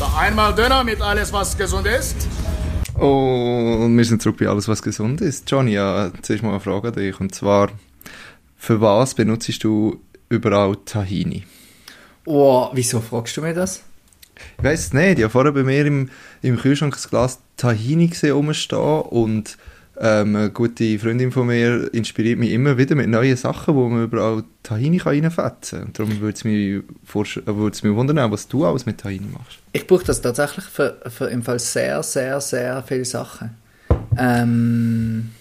[0.00, 2.26] Da einmal Döner mit alles, was gesund ist.
[2.98, 5.50] Oh, und wir sind zurück bei alles, was gesund ist.
[5.50, 7.20] Johnny, ja, zuerst mal eine Frage an dich.
[7.20, 7.68] Und zwar,
[8.56, 10.00] für was benutzt du
[10.30, 11.44] überall Tahini?
[12.24, 13.82] Oh, wieso fragst du mir das?
[14.56, 15.18] Ich weiß es nicht.
[15.18, 16.08] Ich habe vorher bei mir im,
[16.40, 19.58] im Kühlschrank ein Glas Tahini gesehen rumstehen und
[20.02, 24.04] ähm, eine gute Freundin von mir inspiriert mich immer wieder mit neuen Sachen, wo man
[24.04, 25.92] überall Tahini kann reinfetzen kann.
[25.92, 26.82] Darum würde es mich,
[27.44, 29.58] äh, mich wundern, was du alles mit Tahini machst.
[29.72, 33.50] Ich brauche das tatsächlich für, für im Fall sehr, sehr, sehr viele Sachen.
[34.16, 35.32] Ähm,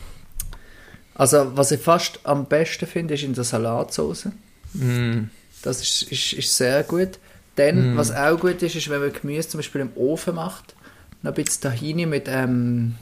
[1.15, 4.27] also, was ich fast am besten finde, ist in der Salatsauce.
[4.73, 5.29] Mm.
[5.61, 7.17] Das ist, ist, ist sehr gut.
[7.55, 7.97] Dann, mm.
[7.97, 10.75] was auch gut ist, ist, wenn man Gemüse zum Beispiel im Ofen macht,
[11.21, 12.95] noch ein bisschen Tahini mit ähm,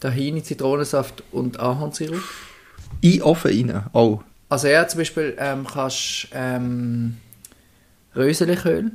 [0.00, 2.22] Tahini, Zitronensaft und Ahornsirup.
[3.00, 3.84] In Ofen rein?
[3.92, 4.20] Oh.
[4.48, 7.18] Also ja, zum Beispiel ähm, kannst ähm,
[8.16, 8.92] Röseliköl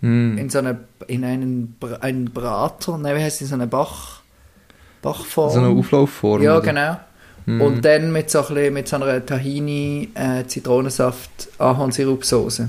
[0.00, 0.38] mm.
[0.38, 0.78] in so eine,
[1.08, 4.22] in einen, einen Brater, nein, wie heißt es, in so eine Bach,
[5.02, 5.52] Bachform.
[5.52, 6.42] So eine Auflaufform?
[6.42, 6.66] Ja, oder?
[6.66, 7.00] genau.
[7.46, 7.60] Mm.
[7.60, 12.68] Und dann mit so, ein bisschen, mit so einer Tahini, äh, Zitronensaft, Ahornsirup-Soße.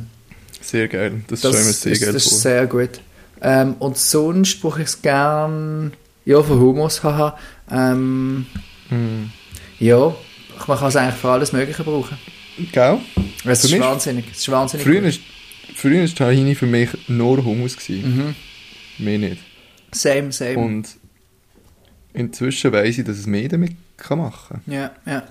[0.61, 3.01] Sehr geil, das, das ist sehr geil Das ist sehr gut.
[3.41, 5.93] Ähm, und sonst brauche ich es gern
[6.29, 7.35] ja, für Hummus, haha.
[7.71, 8.45] Ähm,
[8.89, 9.31] hm.
[9.79, 10.15] Ja,
[10.67, 12.19] man kann es eigentlich für alles Mögliche brauchen.
[12.71, 12.99] Gell?
[13.45, 14.85] Es ist, wahnsinnig, es ist wahnsinnig.
[14.85, 15.21] Früher ist,
[15.73, 17.75] früher ist Tahini für mich nur Hummus.
[17.75, 18.35] Gewesen.
[18.97, 19.03] Mhm.
[19.03, 19.41] Mehr nicht.
[19.91, 20.57] Same, same.
[20.59, 20.87] Und
[22.13, 24.73] inzwischen weiss ich, dass es mehr damit kann machen kann.
[24.73, 25.23] Ja, ja.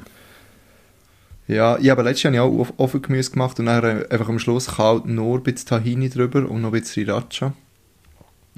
[1.46, 5.38] Ja, ich habe letztes Jahr auch Ofengemüse gemacht und dann einfach am Schluss kalt nur
[5.38, 7.54] ein bisschen Tahini drüber und noch ein bisschen Sriracha.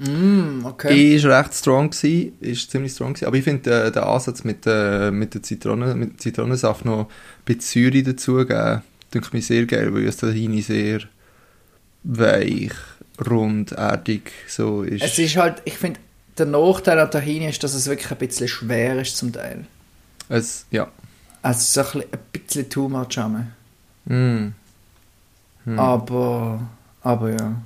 [0.01, 1.15] Mm, okay.
[1.15, 3.27] Ist recht strong gewesen, ist ziemlich strong gewesen.
[3.27, 7.07] Aber ich finde äh, den Ansatz mit, äh, mit der Zitrone, mit Zitronensaft noch ein
[7.45, 8.81] bisschen Säure dazugeben,
[9.13, 11.01] denke ich mir sehr geil, weil das Tahini sehr
[12.03, 12.73] weich,
[13.29, 15.03] rund, erdig so ist.
[15.03, 15.99] Es ist halt, ich finde,
[16.35, 19.67] der Nachteil an Tahini ist, dass es wirklich ein bisschen schwer ist zum Teil.
[20.29, 20.87] Es, ja.
[21.43, 23.17] Also so ein bisschen, ein bisschen too much.
[24.05, 24.53] Mm.
[25.65, 25.79] Hm.
[25.79, 26.67] Aber,
[27.03, 27.61] aber ja.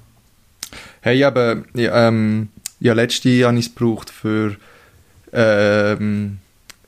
[1.05, 2.49] Hey, aber ja, ähm,
[2.79, 4.55] ja, letzte Jahr habe ich es gebraucht für
[5.33, 6.39] ähm,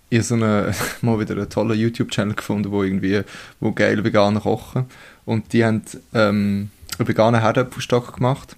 [0.09, 3.21] ich so eine, mal wieder einen tollen YouTube-Channel gefunden, wo irgendwie,
[3.59, 4.85] wo geil vegan kochen.
[5.25, 5.83] Und die haben
[6.15, 8.55] ähm, einen veganen Herdöpfelstock gemacht.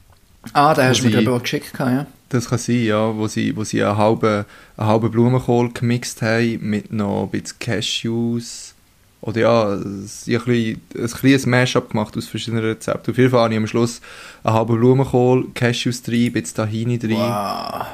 [0.53, 2.08] Ah, da hast du mir ich geschickt, ja.
[2.30, 4.46] Das kann sein, ja, wo sie, wo sie einen halben,
[4.78, 8.76] einen halben Blumenkohl gemixt haben mit noch ein bisschen Cashews
[9.22, 13.12] oder ja, haben ein, ein kleines Mashup gemacht aus verschiedenen Rezepten.
[13.12, 14.02] Auf jeden Fall habe ich am Schluss
[14.44, 17.18] einen halben Blumenkohl, Cashews drin, ein bisschen Tahini drin.
[17.18, 17.85] Wow.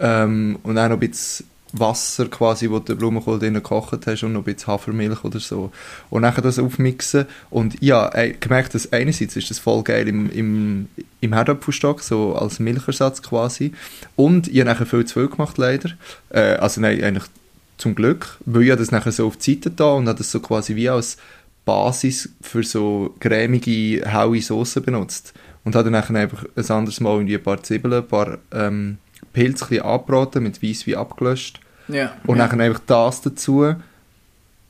[0.00, 4.32] Ähm, und auch noch ein bisschen Wasser quasi, wo den Blumenkohl drin gekocht hast und
[4.32, 5.70] noch ein bisschen Hafermilch oder so.
[6.10, 7.26] Und dann das aufmixen.
[7.50, 10.88] Und ja, gemerkt, dass einerseits ist das voll geil im, im,
[11.20, 13.72] im Herdapfelstock, so als Milchersatz quasi.
[14.16, 15.90] Und ich habe nachher viel zu viel gemacht, leider.
[16.30, 17.24] Äh, also nein, eigentlich
[17.78, 20.40] zum Glück, weil ich das nachher so auf die Seite da und habe das so
[20.40, 21.16] quasi wie als
[21.64, 25.32] Basis für so cremige, haue Soße benutzt.
[25.64, 28.98] Und habe dann nachher einfach ein anderes Mal irgendwie ein paar Zwiebeln, ein paar ähm,
[29.32, 31.60] Pilze angebraten, mit Weiss wie abgelöscht.
[31.88, 32.48] Ja, und ja.
[32.48, 33.74] dann einfach das dazu,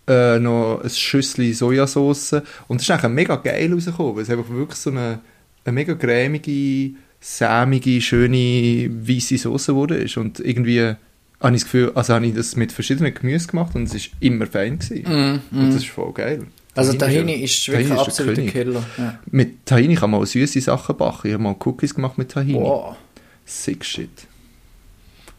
[0.08, 2.42] äh, noch ein Schüssel Sojasauce.
[2.66, 5.20] Und das ist nachher mega geil rausgekommen, weil es einfach wirklich so eine,
[5.64, 10.04] eine mega cremige, sämige, schöne, weiße Soße wurde.
[10.16, 10.96] Und irgendwie
[11.40, 14.00] habe ich das Gefühl, also habe ich das mit verschiedenen Gemüse gemacht und es war
[14.20, 14.78] immer fein.
[14.78, 15.04] Gewesen.
[15.04, 15.60] Mm, mm.
[15.60, 16.46] Und das ist voll geil.
[16.74, 18.84] Also Tahini, ist wirklich ein absoluter Killer.
[18.96, 19.18] Ja.
[19.26, 21.26] Mit Tahini kann man auch süße Sachen backen.
[21.26, 22.60] Ich habe mal Cookies gemacht mit Tahini.
[22.60, 22.96] Wow.
[23.44, 24.10] Sick shit.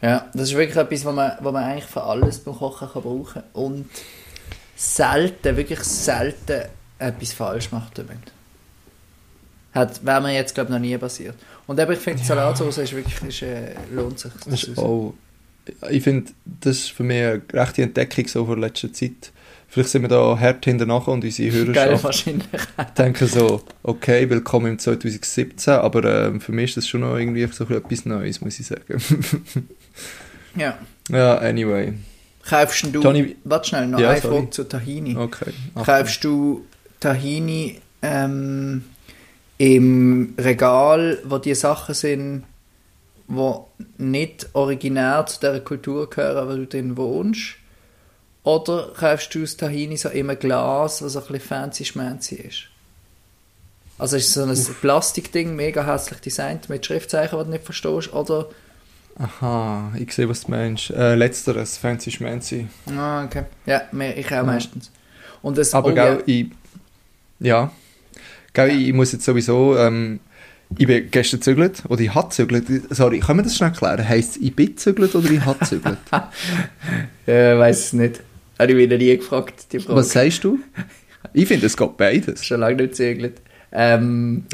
[0.02, 3.02] Ja, das ist wirklich etwas, was man, was man eigentlich für alles beim Kochen kann
[3.02, 3.44] brauchen kann.
[3.52, 3.86] Und
[4.76, 6.62] selten, wirklich selten
[6.98, 8.18] etwas falsch macht damit.
[9.72, 11.36] Hat, wäre mir jetzt, glaube ich, noch nie passiert.
[11.66, 12.24] Und eben, ich finde, ja.
[12.26, 14.32] Salatsauce ist wirklich, ist, äh, lohnt sich.
[14.44, 15.14] Das ist auch
[15.90, 19.32] ich finde, das ist für mich eine rechte Entdeckung so vor letzter Zeit.
[19.68, 22.26] Vielleicht sind wir da hart hinterher und unsere Hörerschaft
[22.98, 27.46] denken so, okay, willkommen im 2017, aber äh, für mich ist das schon noch irgendwie
[27.46, 29.02] so etwas Neues, muss ich sagen.
[30.56, 30.76] ja.
[31.10, 31.94] Ja, anyway.
[32.48, 34.36] Kaufst du, Tony, warte schnell, noch ja, eine sorry.
[34.36, 35.16] Frage zu Tahini.
[35.16, 35.52] Okay.
[35.74, 36.64] Kaufst du
[37.00, 38.84] Tahini ähm,
[39.58, 42.44] im Regal, wo die Sachen sind,
[43.30, 47.56] die nicht originär zu dieser Kultur gehören, wo du drin wohnst?
[48.42, 52.62] Oder kaufst du das Tahini so einem Glas, was ein bisschen fancy-schmancy ist?
[53.98, 54.80] Also ist es so ein Uff.
[54.80, 58.48] Plastikding, mega hässlich designt, mit Schriftzeichen, die du nicht verstehst, oder...
[59.18, 60.90] Aha, ich sehe, was du meinst.
[60.90, 62.68] Äh, letzteres, fancy-schmancy.
[62.96, 63.44] Ah, okay.
[63.66, 64.42] Ja, ich auch ja.
[64.42, 64.90] meistens.
[65.42, 66.22] Und das, Aber, oh, gell, ja.
[66.24, 66.46] ich...
[67.40, 67.72] Ja.
[68.54, 68.88] Gell, ja.
[68.88, 69.76] ich muss jetzt sowieso...
[69.76, 70.20] Ähm,
[70.78, 72.66] Ich bin gestern gezügelt, oder ich habe gezügelt.
[72.90, 74.08] Sorry, können wir das schnell klären?
[74.08, 75.98] Heisst es, ich bin gezügelt oder ich habe gezügelt?
[77.26, 78.20] Ja, weiß es nicht.
[78.58, 79.96] Habe ich noch nie gefragt, die Frage.
[79.96, 80.58] Was sagst du?
[81.32, 82.44] Ich finde, es geht beides.
[82.44, 83.40] Schon lange nicht gezügelt.
[83.72, 84.44] Ähm,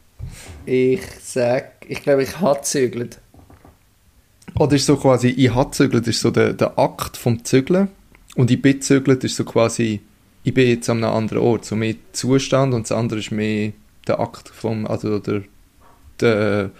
[0.66, 3.18] ich sag, ich glaube, ich habe gezügelt.
[4.58, 7.88] Oder ist so quasi, ich habe gezügelt, ist so der, der Akt vom Zügeln.
[8.36, 10.00] Und ich bin gezügelt, ist so quasi,
[10.44, 11.64] ich bin jetzt an einem anderen Ort.
[11.64, 13.72] So mehr Zustand und das andere ist mehr
[14.06, 15.42] der Akt vom, also der,
[16.20, 16.70] der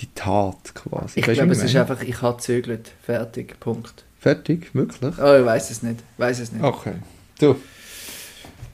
[0.00, 1.20] die Tat quasi.
[1.20, 2.90] Ich glaube, es ich ist einfach, ich habe gezügelt.
[3.02, 4.04] Fertig, Punkt.
[4.18, 5.14] Fertig, wirklich?
[5.18, 6.00] Oh, ich weiß es nicht.
[6.16, 6.62] Weiß es nicht.
[6.64, 6.94] Okay.
[7.38, 7.56] Du.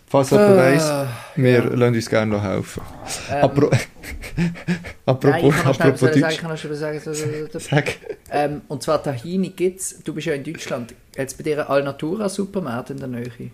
[0.08, 1.64] Falls jemand weiss, Ah, wir ja.
[1.64, 2.80] lassen uns gerne noch helfen.
[3.28, 3.70] Ähm, Apro
[4.36, 4.54] Nein,
[5.04, 6.32] apropos ich kann noch schnell apropos was sagen, Deutsch.
[6.32, 7.00] ich kann noch schnell sagen.
[7.00, 7.58] So, so, so, so.
[7.58, 7.96] Sag.
[8.30, 12.28] Ähm, und zwar Tahini gibt's, du bist ja in Deutschland, jetzt bei dir einen Alnatura
[12.28, 13.50] Supermarkt in der Nähe.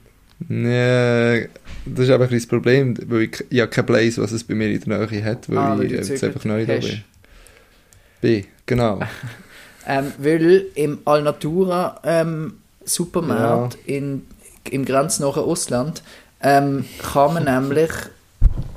[0.49, 1.49] Nee,
[1.87, 4.69] das ist einfach ein das Problem, weil ich, habe keinen Blaze, was es bei mir
[4.71, 7.05] in der Nähe hat, weil Ah, weil ich jetzt einfach neu da bin.
[8.21, 9.01] Bin, genau.
[9.85, 14.23] Ähm, weil im Alnatura ähm, Supermarkt in,
[14.71, 16.05] im grenznahen Ausland
[16.41, 17.91] ähm, kann man nämlich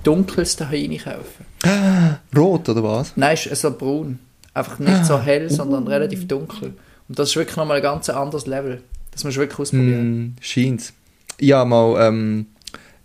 [0.03, 1.45] dunkles Tahini kaufen.
[2.35, 3.13] Rot oder was?
[3.15, 4.19] Nein, es ist so braun.
[4.53, 6.73] Einfach nicht so hell, sondern relativ dunkel.
[7.07, 8.81] Und das ist wirklich nochmal ein ganz anderes Level.
[9.11, 10.17] Das musst du wirklich ausprobieren.
[10.17, 10.93] Mm, scheint's.
[11.37, 12.45] Ich habe mal ähm,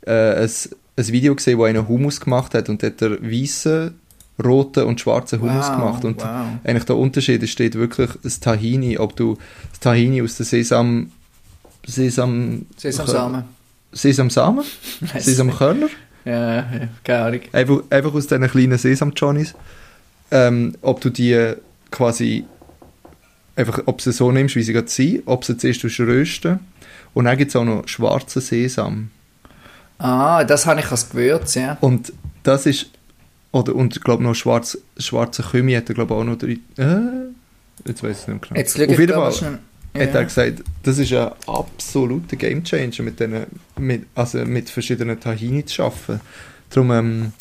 [0.02, 0.50] äh, ein,
[0.96, 3.94] ein Video gesehen, wo einer Hummus gemacht hat und hat er weißen,
[4.42, 6.04] roten und schwarzen Hummus Wow, gemacht.
[6.04, 6.46] Und wow.
[6.64, 9.36] eigentlich der Unterschied ist, steht wirklich das Tahini, ob du
[9.70, 11.10] das Tahini aus der Sesam...
[11.86, 12.66] Sesam...
[12.76, 13.44] Sesamsamen.
[13.92, 14.64] Sesamsamen?
[15.18, 15.88] Sesamkörner?
[16.24, 17.40] Ja, ja, keine Ahnung.
[17.52, 19.54] Einfach, einfach aus diesen kleinen Sesam-Johnnies.
[20.30, 21.54] Ähm, ob du die
[21.90, 22.44] quasi
[23.56, 26.60] einfach, ob sie so nimmst, wie sie gerade sind, ob sie zuerst rösten
[27.14, 29.10] und dann gibt es auch noch schwarzen Sesam.
[29.98, 31.76] Ah, das habe ich als Gewürz, ja.
[31.80, 32.12] Und
[32.42, 32.86] das ist,
[33.52, 36.60] oder, und ich glaube noch schwarz, schwarze Kümmel hat er glaube auch noch drin.
[36.76, 38.58] Äh, jetzt weiß ich nicht mehr genau.
[38.58, 39.58] Jetzt Auf jeden Fall schnell.
[39.94, 43.46] hat er gesagt, das ist ein absoluter Gamechanger mit, denen,
[43.78, 46.20] mit, also mit verschiedenen Tahini zu arbeiten.
[46.70, 47.32] Darum, ähm,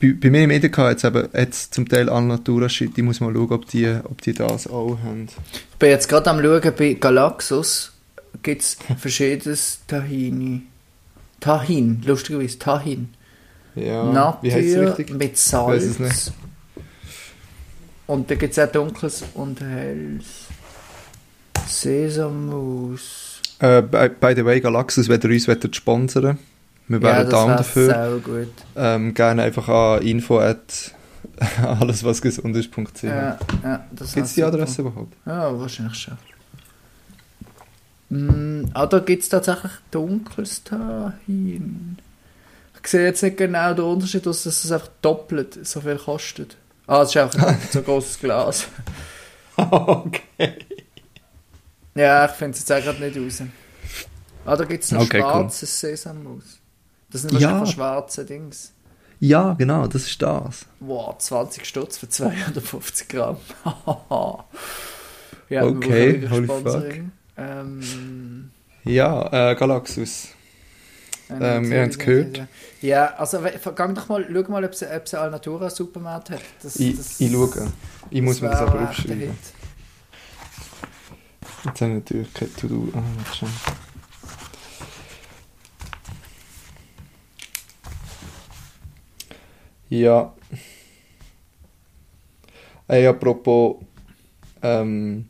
[0.00, 3.32] bei, bei mir im Edeka hat es eben zum Teil Alnatura Shit, ich muss mal
[3.32, 5.28] schauen, ob die, ob die das auch haben.
[5.72, 7.92] Ich bin jetzt gerade am schauen, bei Galaxus
[8.42, 10.62] gibt es verschiedenes Tahini.
[11.40, 13.10] Tahin, lustigerweise, Tahin.
[13.74, 14.04] Ja,
[14.86, 15.10] richtig?
[15.14, 16.32] mit Salz.
[18.06, 20.24] Und da gibt es auch dunkles und helles.
[21.66, 23.40] Sesammus.
[23.58, 26.38] Äh, by, by the way, Galaxus, wenn ihr uns wollt sponsern
[26.88, 28.20] wir wären Ja, down dafür.
[28.24, 28.48] gut.
[28.76, 30.94] Ähm, gerne einfach an info at
[31.80, 33.02] alleswasgesund.ch.
[33.02, 34.44] Ja, ja, das Gibt es die.
[34.44, 35.14] Adresse überhaupt?
[35.26, 36.16] Ja, wahrscheinlich schon.
[38.08, 41.98] Mm, ah, da gibt es tatsächlich dunkles Tahin.
[42.82, 46.56] Ich sehe jetzt nicht genau den Unterschied, dass es einfach doppelt so viel kostet.
[46.86, 48.68] Ah, es ist auch ein so großes Glas.
[49.56, 50.54] okay.
[51.96, 53.42] Ja, ich finde es jetzt auch gerade nicht raus.
[54.44, 55.30] Ah, da gibt es noch Okay, cool.
[55.30, 56.58] schwarzes Sesammus.
[57.10, 57.48] Das sind Ja.
[57.50, 58.72] wahrscheinlich schwarze Dings.
[59.18, 60.66] Ja, genau, das ist das.
[60.78, 63.38] Wow, 20 Stutz für 250 Gramm.
[65.48, 67.10] ja, Okay, holy Sponsoring.
[67.36, 68.50] Ähm,
[68.84, 70.28] Ja, äh, Galaxus.
[71.28, 72.46] Ähm, wir haben's gehört.
[72.80, 73.40] Ja, also
[73.74, 76.40] gang doch mal, schau mal, ob sie, ob sie Alnatura Supermarkt hat.
[76.62, 77.72] Das, Ich, das, ich schaue.
[78.10, 79.36] Ich muss mir das aber aufschreiben.
[81.64, 82.92] Jetzt habe ich natürlich kein To-Do.
[82.94, 83.48] Ah, warte schon.
[89.88, 90.32] Ja.
[92.88, 93.76] Hey, apropos
[94.62, 95.28] ähm,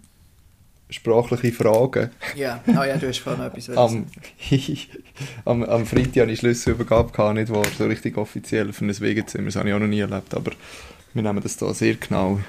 [0.91, 2.11] sprachliche Fragen.
[2.37, 4.07] Ja, ah ja, du hast vorhin noch etwas Am,
[5.45, 7.67] am, am Freitag hatte ich Schlüsselübergabe, gehabt, nicht wahr?
[7.77, 9.47] So richtig offiziell für ein Wegezimmer.
[9.47, 10.53] Das habe ich auch noch nie erlebt, aber
[11.15, 12.41] wir nehmen das da sehr genau.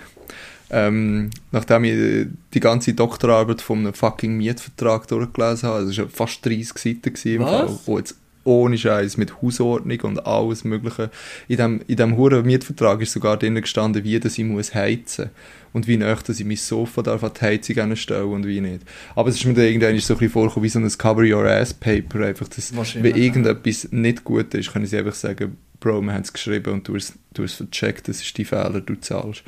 [0.70, 6.46] Ähm, nachdem ich die ganze Doktorarbeit von einem fucking Mietvertrag durchgelesen habe, das war fast
[6.46, 7.52] 30 Seiten gewesen im Was?
[7.52, 8.16] Fall, wo jetzt
[8.48, 11.12] ohne Scheiß mit Hausordnung und alles mögliche.
[11.48, 15.30] In dem, in dem huren Mietvertrag ist sogar drin gestanden, wie das ich muss heizen
[15.74, 18.84] und wie nahe, dass ich mein Sofa darf an die Heizung anstellen und wie nicht.
[19.16, 21.46] Aber es ist mir dann irgendwann so ein bisschen vorgekommen wie so ein Cover Your
[21.46, 26.02] Ass Paper, einfach, dass, wenn irgendetwas nicht gut ist, kann ich sie einfach sagen, Bro,
[26.02, 28.96] wir haben es geschrieben und du hast, du hast vercheckt, das ist dein Fehler, du
[28.96, 29.44] zahlst.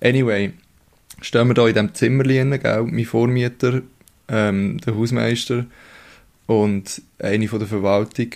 [0.00, 0.52] Anyway,
[1.22, 3.82] stehen wir da in diesem Zimmerchen, gell, mein Vormieter,
[4.28, 5.66] ähm, der Hausmeister
[6.60, 8.30] und eine von der Verwaltung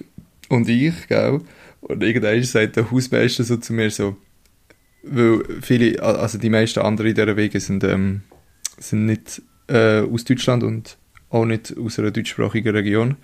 [0.48, 1.40] und ich, gell,
[1.80, 4.16] und irgendwann sagt der Hausmeister so zu mir so,
[5.02, 8.22] weil viele, also die meisten anderen in dieser Wege sind, ähm,
[8.78, 10.96] sind nicht äh, aus Deutschland und
[11.30, 13.16] auch nicht aus einer deutschsprachigen Region.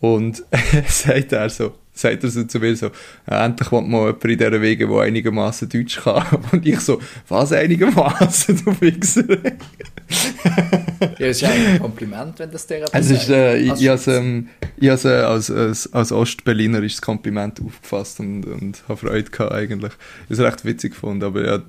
[0.00, 0.44] Und
[0.86, 2.90] sagt er so, sagt er so zu mir so,
[3.26, 6.24] endlich kommt mal jemand in dieser Wege, der einigermaßen Deutsch kann.
[6.52, 9.24] Und ich so, was einigermaßen, du Wichser?
[11.00, 13.88] Ja, es ist eigentlich ein Kompliment, wenn das der Es ist, äh, ich, Also, ich
[13.88, 14.48] has, ähm,
[14.80, 19.92] äh, als, als, als Ostberliner ist das Kompliment aufgefasst und, und habe Freude gehabt eigentlich.
[20.28, 21.62] Ich habe es recht witzig gefunden, aber ja,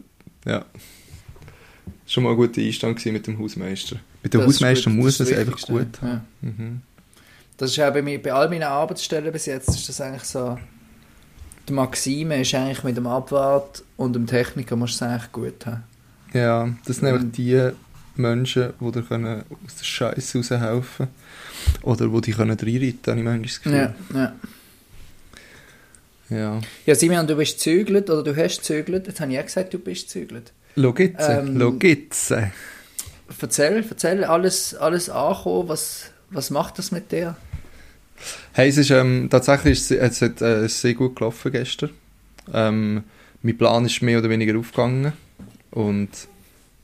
[0.46, 0.66] ja.
[2.08, 3.98] Schon mal ein guter Einstand mit dem Hausmeister.
[4.24, 6.22] Mit dem das ist Hausmeister gut, muss das es ist einfach gut haben.
[6.42, 6.50] Ja.
[6.50, 6.82] Mhm.
[7.58, 10.58] Das ist auch bei, mir, bei all meinen Arbeitsstellen bis jetzt ist das eigentlich so.
[11.68, 15.66] Die Maxime ist eigentlich mit dem Abwart und dem Techniker musst du es eigentlich gut
[15.66, 15.84] haben.
[16.34, 17.14] Ja, das sind Mhm.
[17.16, 17.70] einfach die
[18.20, 21.08] Menschen, die dir können aus der Scheiße raushelfen
[21.82, 23.94] Oder die dich können reinreiten können, habe ich manchmal das Gefühl.
[24.14, 24.34] Ja, ja.
[26.30, 26.62] Ja.
[26.86, 29.08] Ja, Simeon, du bist zügelt oder du hast zügelt.
[29.08, 30.52] Jetzt habe ich ja gesagt, du bist zügelt.
[30.76, 32.34] Schau jetzt, Ähm, jetzt.
[33.42, 35.70] Erzähl, erzähl, alles, alles ankommen.
[35.70, 37.36] Was, was macht das mit dir?
[38.54, 41.92] Hey, es ist, ähm, tatsächlich ist es, hat, äh, sehr gut gelaufen gestern.
[42.54, 43.04] Ähm,
[43.42, 45.14] mein Plan ist mehr oder weniger aufgegangen.
[45.72, 46.10] Und,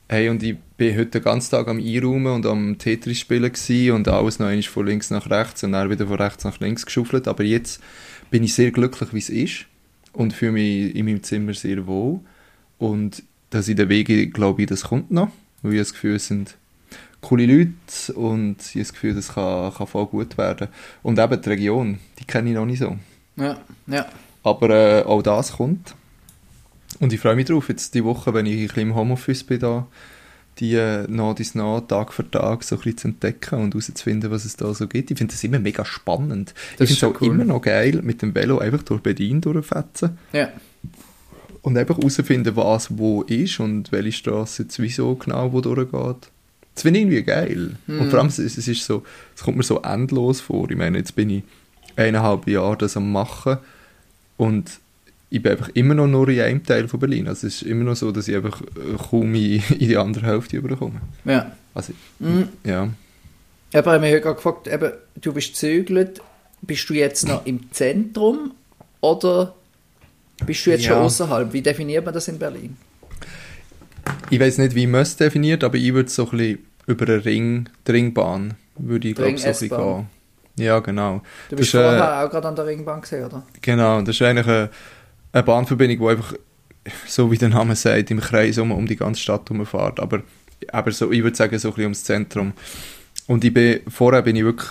[0.08, 3.52] hey, und ich bin heute den ganzen Tag am Einräumen und am Tetris spielen
[3.92, 6.86] und alles noch einmal von links nach rechts und dann wieder von rechts nach links
[6.86, 7.26] geschaufelt.
[7.28, 7.80] Aber jetzt
[8.30, 9.66] bin ich sehr glücklich, wie es ist
[10.12, 12.20] und fühle mich in meinem Zimmer sehr wohl.
[12.78, 15.30] Und dass in den Wege, glaube ich, das kommt noch,
[15.62, 16.56] weil ich das Gefühl, es sind
[17.20, 20.68] coole Leute und ich habe das Gefühl, das kann, kann voll gut werden.
[21.02, 22.96] Und eben die Region, die kenne ich noch nicht so.
[23.36, 24.06] Ja, ja.
[24.42, 25.94] Aber äh, auch das kommt.
[26.98, 29.60] Und ich freue mich drauf, jetzt die Woche, wenn ich ein bisschen im Homeoffice bin,
[29.60, 29.86] da,
[30.58, 34.56] die äh, nach Tag für Tag so ein bisschen zu entdecken und herauszufinden, was es
[34.56, 35.10] da so gibt.
[35.10, 36.54] Ich finde das immer mega spannend.
[36.78, 37.34] Das ich finde es auch cool.
[37.34, 40.48] immer noch geil, mit dem Velo einfach durch Berlin durchfetzen ja.
[41.62, 46.30] und einfach herausfinden, was wo ist und welche Straße jetzt wieso genau wo durchgeht.
[46.74, 47.76] Das finde ich irgendwie geil.
[47.86, 48.00] Mhm.
[48.00, 49.02] Und vor allem, es, es ist so,
[49.34, 50.70] es kommt mir so endlos vor.
[50.70, 51.42] Ich meine, jetzt bin ich
[51.96, 53.58] eineinhalb Jahre das am machen
[54.36, 54.78] und
[55.30, 57.26] ich bin einfach immer noch nur in einem Teil von Berlin.
[57.28, 60.26] Also es ist immer noch so, dass ich einfach äh, kaum in, in die andere
[60.26, 61.00] Hälfte überkomme.
[61.24, 61.52] ja.
[61.74, 62.48] Also, Mhm.
[62.64, 62.88] ja.
[63.74, 66.22] Aber ich habe mich gerade gefragt, eben, du bist zügelt.
[66.62, 68.52] Bist du jetzt noch im Zentrum
[69.02, 69.54] oder
[70.46, 70.92] bist du jetzt Ja.
[70.94, 71.52] schon außerhalb?
[71.52, 72.76] Wie definiert man das in Berlin?
[74.30, 77.20] Ich weiß nicht, wie man es definiert, aber ich würde so ein bisschen über einen
[77.20, 80.06] Ring, die Ringbahn, würde ich glaube so ein bisschen gehen.
[80.58, 81.20] Ja, genau.
[81.50, 83.42] Du bist Das äh, vorher auch gerade an der Ringbahn gesehen, oder?
[83.60, 84.70] Genau, das ist eigentlich eine,
[85.36, 86.34] eine Bahnverbindung, die einfach,
[87.06, 90.00] so wie der Name sagt, im Kreis um, um die ganze Stadt herumfährt.
[90.00, 90.22] Aber,
[90.72, 92.52] aber so, ich würde sagen, so ein bisschen ums Zentrum.
[93.26, 94.70] Und ich bin, vorher bin ich wirklich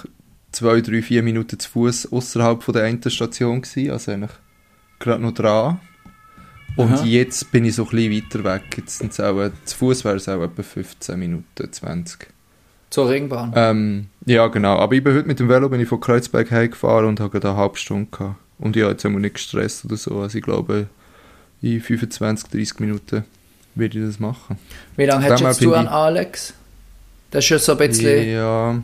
[0.51, 4.31] zwei, drei, vier Minuten zu Fuß außerhalb von der einen Station gewesen, also eigentlich
[4.97, 5.79] gerade noch dran.
[6.77, 7.05] Und Aha.
[7.05, 8.63] jetzt bin ich so ein bisschen weiter weg.
[8.77, 12.27] Jetzt sind es auch, zu Fuß wäre es auch etwa 15 Minuten, 20.
[12.89, 13.53] Zur Ringbahn.
[13.55, 14.77] Ähm, ja, genau.
[14.77, 17.55] Aber ich bin heute mit dem Velo bin ich von Kreuzberg heimgefahren und habe eine
[17.55, 18.35] halbe Stunde gehabt.
[18.57, 20.19] Und ja, jetzt haben wir nicht gestresst oder so.
[20.19, 20.87] Also ich glaube,
[21.61, 23.25] in 25, 30 Minuten
[23.75, 24.57] werde ich das machen.
[24.95, 26.53] Wie lange hättest du Dann jetzt du an Alex?
[27.31, 28.29] Das ist schon so ein bisschen...
[28.29, 28.81] Ja,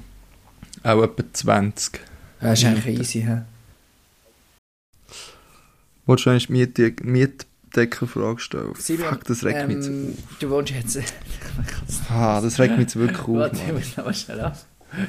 [0.84, 2.00] auch etwa 20.
[2.42, 3.22] Ja, das ist eigentlich easy.
[3.22, 3.38] He?
[6.06, 8.74] Wolltest du eigentlich die Miet Mietdeckerfrage stellen?
[8.78, 11.00] Simon, Fuck, das regt mich zu ähm, Du wohnst jetzt...
[12.10, 13.28] Ah, das regt mich zu wirklich auf.
[13.28, 14.58] Warte, ich muss noch schnell ab.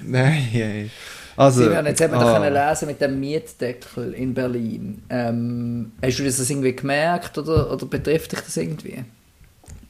[0.05, 0.91] Nein, ey.
[1.37, 2.25] Also, jetzt haben wir ah.
[2.25, 5.03] doch können lesen mit dem Mietdeckel in Berlin.
[5.09, 9.05] Ähm, hast du das irgendwie gemerkt oder, oder betrifft dich das irgendwie?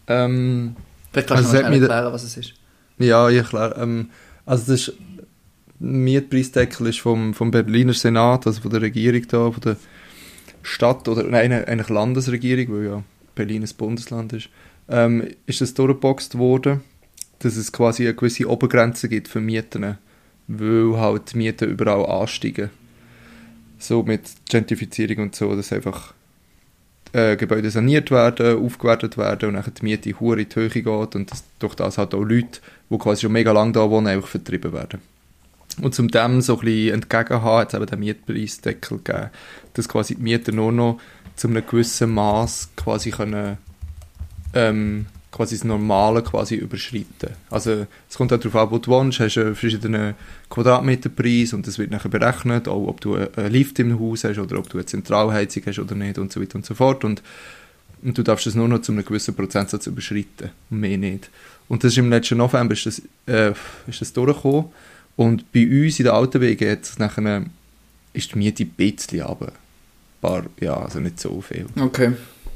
[0.07, 0.77] ähm,
[1.13, 2.55] Vielleicht kannst Also du mal da- erklären, was es ist.
[2.99, 3.77] Ja, ja klar.
[3.79, 4.11] Ähm,
[4.47, 4.95] also das ist,
[5.79, 9.77] Mietpreisdeckel ist vom, vom Berliner Senat, also von der Regierung da, von der
[10.63, 13.03] Stadt, oder nein, eigentlich Landesregierung, weil ja
[13.35, 14.49] Berlin ein Bundesland ist,
[14.89, 16.83] ähm, ist das durchgeboxt worden,
[17.41, 19.99] dass es quasi eine gewisse Obergrenze gibt für Mieten,
[20.49, 22.71] weil halt die Mieten überall ansteigen.
[23.79, 26.15] So mit Gentrifizierung und so, dass einfach
[27.13, 31.31] äh, Gebäude saniert werden, aufgewertet werden und dann die Miete in die Höhe geht und
[31.31, 34.73] dass durch das halt auch Leute, die quasi schon mega lange da wohnen, einfach vertrieben
[34.73, 35.01] werden.
[35.81, 39.31] Und zum dem so ein bisschen entgegenhaben, hat es eben den Mietpreisdeckel gegeben,
[39.75, 41.01] dass quasi die Mieter nur noch
[41.35, 43.59] zu einem gewissen Maß quasi können
[44.55, 47.31] ähm, quasi das Normale quasi überschreiten.
[47.51, 50.15] Also es kommt auch darauf an, wo du wohnst, hast einen verschiedenen
[50.51, 54.59] Quadratmeterpreis und das wird nachher berechnet, auch ob du einen Lift im Haus hast oder
[54.59, 57.23] ob du eine Zentralheizung hast oder nicht und so weiter und so fort und,
[58.03, 61.31] und du darfst es nur noch zu einem gewissen Prozentsatz überschreiten, mehr nicht.
[61.67, 63.55] Und das ist im letzten November ist das, äh,
[63.87, 64.67] ist das durchgekommen
[65.17, 67.45] und bei uns in den alten nachher,
[68.13, 69.53] ist die Miete ein bisschen runter.
[70.21, 71.67] Paar, ja, also nicht so viel.
[71.81, 72.13] Okay.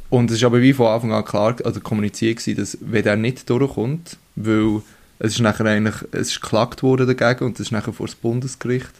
[0.09, 3.17] Und es ist aber wie von Anfang an klar, also kommuniziert gewesen, dass wenn der
[3.17, 4.83] nicht durchkommt, weil
[5.19, 8.15] es ist nachher eigentlich, es ist geklagt worden dagegen und es ist nachher vor das
[8.15, 8.93] Bundesgericht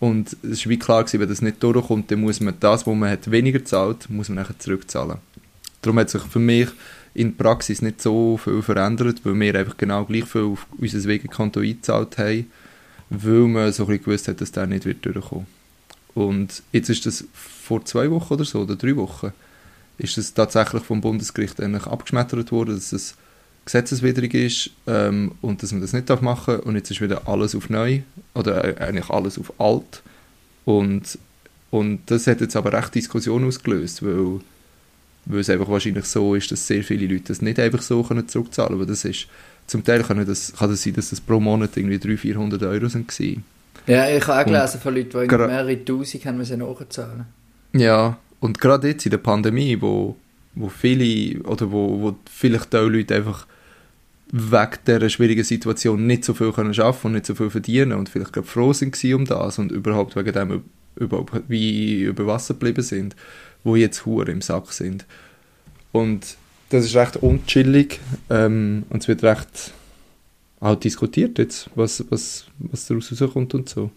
[0.00, 2.94] Und es war wie klar, gewesen, wenn das nicht durchkommt, dann muss man das, was
[2.94, 5.18] man hat, weniger zahlt, muss man nachher zurückzahlen.
[5.82, 6.68] Darum hat sich für mich
[7.14, 11.08] in der Praxis nicht so viel verändert, weil wir einfach genau gleich viel auf unser
[11.08, 12.46] Wegekonto eingezahlt haben,
[13.10, 15.46] weil man so ein gewusst hat, dass der nicht wird durchkommen.
[16.14, 19.32] Und jetzt ist das vor zwei Wochen oder so, oder drei Wochen,
[19.98, 23.16] ist das tatsächlich vom Bundesgericht eigentlich abgeschmettert worden, dass es
[23.64, 26.66] gesetzeswidrig ist ähm, und dass man das nicht machen darf.
[26.66, 28.00] Und jetzt ist wieder alles auf neu
[28.34, 30.02] oder äh, eigentlich alles auf alt.
[30.64, 31.18] Und,
[31.70, 34.40] und das hat jetzt aber recht Diskussion ausgelöst, weil,
[35.26, 38.28] weil es einfach wahrscheinlich so ist, dass sehr viele Leute das nicht einfach so können
[38.28, 38.88] zurückzahlen können.
[38.88, 39.26] das ist,
[39.66, 42.88] zum Teil kann das, kann das sein, dass das pro Monat irgendwie 300, 400 Euro
[42.88, 43.44] sind gewesen.
[43.86, 47.26] Ja, ich habe auch gelesen von Leuten, die mehrere Tausend haben müssen nachzahlen.
[47.74, 50.16] Ja, und gerade jetzt in der Pandemie, wo,
[50.54, 53.46] wo viele oder wo, wo vielleicht auch Leute einfach
[54.30, 58.08] wegen dieser schwierigen Situation nicht so viel können arbeiten und nicht so viel verdienen und
[58.08, 60.64] vielleicht gerade froh sind um das und überhaupt wegen dem
[60.96, 63.16] überhaupt wie über Wasser geblieben sind,
[63.64, 65.06] wo jetzt Huren im Sack sind.
[65.92, 66.36] Und
[66.70, 69.72] das ist recht unchillig ähm, und es wird recht
[70.60, 73.90] auch diskutiert jetzt, was, was, was daraus rauskommt und so.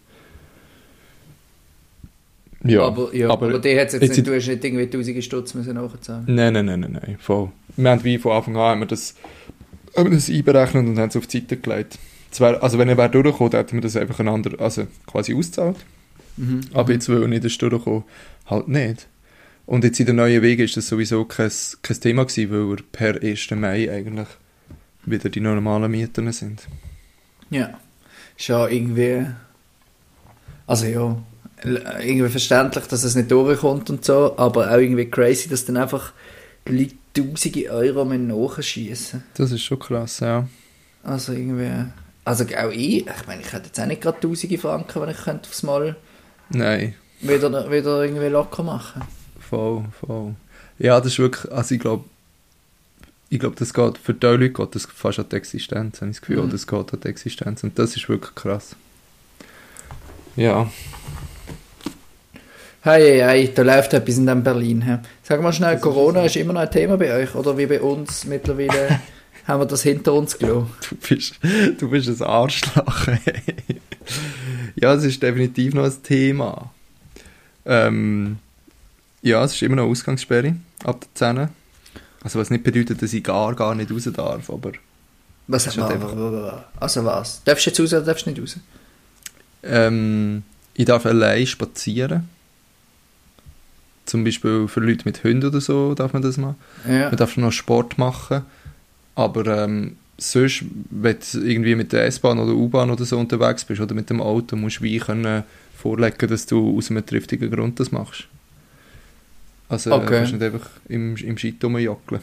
[2.64, 5.22] Ja, aber, ja, aber, aber die hat jetzt, jetzt nicht, du hast nicht irgendwie tausende
[5.22, 6.24] Stutz müssen nachzahlen.
[6.26, 7.50] Nein, nein, nein, nein, nein, voll.
[7.76, 9.14] Wir haben wie von Anfang an haben wir das
[9.96, 11.98] haben wir das einberechnet und haben es auf die Seite gelegt.
[12.30, 15.76] Zwar, also wenn er wäre durchgekommen, hätten wir das einfach einander, also quasi ausgezahlt.
[16.36, 16.62] Mhm.
[16.72, 18.04] Aber jetzt, weil er nicht durchgekommen,
[18.46, 19.06] halt nicht.
[19.66, 21.50] Und jetzt in den neuen Wegen ist das sowieso kein,
[21.82, 23.50] kein Thema gewesen, weil er per 1.
[23.52, 24.28] Mai eigentlich
[25.04, 26.66] wieder die normalen Mieten sind.
[27.50, 27.78] Ja,
[28.38, 29.26] ja irgendwie,
[30.66, 31.22] also ja,
[31.64, 36.12] irgendwie verständlich, dass es nicht durchkommt und so, aber auch irgendwie crazy, dass dann einfach
[36.66, 39.22] Leute tausende Euro nachschießen.
[39.34, 40.48] Das ist schon krass, ja.
[41.04, 41.70] Also irgendwie,
[42.24, 45.18] also auch ich, ich meine, ich hätte jetzt auch nicht gerade tausende Franken, wenn ich
[45.18, 45.96] könnte aufs Mal
[46.50, 46.94] Nein.
[47.20, 49.02] Wieder, wieder irgendwie locker machen.
[49.38, 50.34] Voll, voll.
[50.78, 52.04] Ja, das ist wirklich, also ich glaube,
[53.28, 56.18] ich glaube, das geht, für die Leute geht das fast an die Existenz, habe ich
[56.18, 56.50] das Gefühl, mhm.
[56.50, 58.76] das geht an die Existenz und das ist wirklich krass.
[60.36, 60.70] Ja.
[62.84, 64.82] Hey, hey, hey, da läuft etwas in dem Berlin.
[64.82, 64.96] He.
[65.22, 67.66] Sag mal schnell, das Corona ist, ist, immer noch ein Thema bei euch oder wie
[67.66, 69.00] bei uns mittlerweile
[69.46, 70.68] haben wir das hinter uns gelassen?
[70.88, 71.38] Du bist,
[71.78, 73.06] du bist ein Arschloch.
[74.74, 76.72] ja, es ist definitiv noch ein Thema.
[77.66, 78.38] Ähm,
[79.22, 81.48] ja, es ist immer noch Ausgangssperre ab der 10.
[82.24, 84.72] Also was nicht bedeutet, dass ich gar, gar nicht raus darf, aber...
[85.46, 86.64] Was hat man, einfach...
[86.80, 87.42] Also was?
[87.44, 88.56] Darfst du jetzt raus oder darfst du nicht raus?
[89.62, 90.42] Ähm,
[90.74, 92.28] ich darf allein spazieren
[94.12, 96.56] zum Beispiel für Leute mit Hunden oder so darf man das machen.
[96.86, 97.08] Ja.
[97.08, 98.42] Man darf noch Sport machen.
[99.14, 103.80] Aber ähm, sonst, wenn du irgendwie mit der S-Bahn oder U-Bahn oder so unterwegs bist
[103.80, 105.44] oder mit dem Auto, musst du wie können
[105.76, 108.24] vorlegen, dass du aus einem triftigen Grund das machst.
[109.70, 110.04] Also okay.
[110.04, 112.20] du kannst nicht einfach im, im Shit rumjockeln.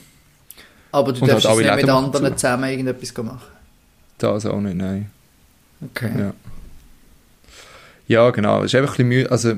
[0.91, 3.41] Aber du Und darfst halt nicht mit anderen zusammen irgendetwas machen?
[4.19, 5.09] Das auch nicht, nein.
[5.83, 6.11] Okay.
[6.19, 6.33] Ja,
[8.07, 8.59] ja genau.
[8.59, 9.31] Es ist einfach ein bisschen müde.
[9.31, 9.57] Also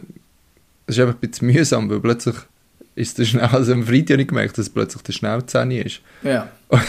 [0.92, 2.36] das ist einfach ein bisschen mühsam, weil plötzlich
[2.96, 6.02] ist der schnell, also am Freitag habe ich gemerkt, dass plötzlich der 10 ist.
[6.22, 6.50] Ja.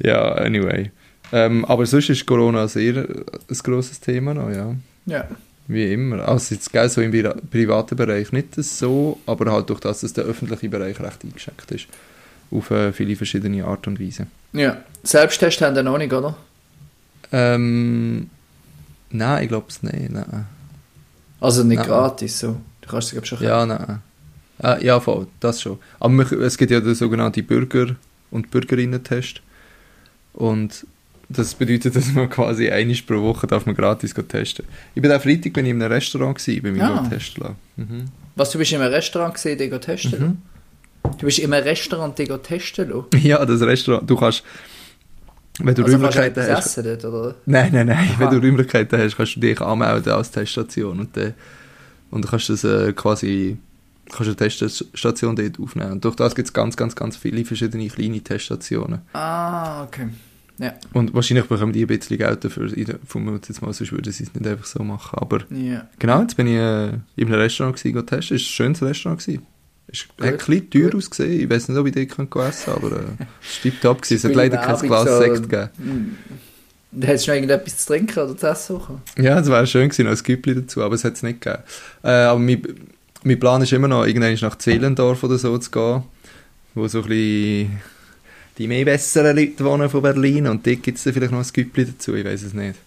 [0.00, 0.90] ja, anyway.
[1.30, 4.74] Ähm, aber sonst ist Corona sehr ein grosses Thema noch, ja.
[5.06, 5.28] Ja.
[5.68, 6.26] Wie immer.
[6.26, 7.12] Also jetzt geil, so im
[7.48, 11.86] privaten Bereich nicht so, aber halt durch das, dass der öffentliche Bereich recht eingeschränkt ist.
[12.50, 14.26] Auf äh, viele verschiedene Art und Weise.
[14.52, 14.78] Ja.
[15.04, 16.36] Selbsttest haben wir noch nicht, oder?
[17.30, 18.30] Ähm,
[19.10, 20.46] nein, ich glaube es nicht, nein.
[21.40, 21.86] Also nicht nein.
[21.86, 22.56] gratis, so.
[22.80, 24.00] Du kannst es schon Ja, nein.
[24.62, 25.78] Äh, ja, voll, das schon.
[26.00, 27.94] Aber es gibt ja den sogenannten Bürger-
[28.30, 29.40] und Bürgerinnen-Test.
[30.32, 30.86] Und
[31.28, 34.64] das bedeutet, dass man quasi einmal pro Woche darf man gratis testen.
[34.94, 37.06] Ich bin am Freitag bin ich in einem Restaurant gewesen, bei mir ah.
[37.08, 37.56] testen.
[37.76, 38.04] Mhm.
[38.34, 40.38] Was, du bist in einem Restaurant gesehen, die testen mhm.
[41.18, 43.06] Du bist in einem Restaurant, die testen lassen?
[43.22, 44.42] Ja, das Restaurant, du kannst
[45.58, 46.76] wenn du also Räumlichkeiten hast.
[46.78, 47.34] Dort, oder?
[47.46, 48.08] Nein, nein, nein.
[48.12, 48.18] Aha.
[48.18, 51.34] Wenn du Räumlichkeiten hast, kannst du dich anmelden als Teststation und dann,
[52.10, 53.58] und dann kannst du das äh, quasi
[54.10, 55.92] kannst eine Teststation dort aufnehmen.
[55.92, 59.00] Und durch das gibt es ganz, ganz, ganz viele verschiedene kleine Teststationen.
[59.12, 60.08] Ah, okay.
[60.58, 60.74] Ja.
[60.92, 62.68] Und wahrscheinlich bekommen die ein bisschen Geld dafür.
[63.06, 65.18] Vermute jetzt mal, sonst würden sie es nicht einfach so machen.
[65.18, 65.86] Aber ja.
[65.98, 68.36] genau, jetzt bin ich äh, in einem Restaurant gewesen, testen.
[68.36, 69.20] Es war ein schönes Restaurant.
[69.20, 69.46] Gewesen.
[69.90, 71.40] Es hat ein bisschen teuer ausgesehen.
[71.40, 74.10] Ich weiß nicht, ob ich dort essen konnte, aber äh, es war top.
[74.10, 76.18] Es hat leider kein Glas so, Sekt gegeben.
[77.00, 79.02] Hättest du noch irgendetwas zu trinken oder zu essen bekommen?
[79.18, 81.62] Ja, es wäre schön gewesen, noch ein Güppli dazu, aber es hat es nicht gegeben.
[82.02, 82.62] Äh, aber mein,
[83.22, 86.02] mein Plan ist immer noch, irgendwann nach Zehlendorf oder so zu gehen,
[86.74, 87.80] wo so ein bisschen
[88.58, 91.86] die mehr besseren Leute wohnen von Berlin und dort gibt es vielleicht noch ein Güppli
[91.86, 92.78] dazu, ich weiß es nicht.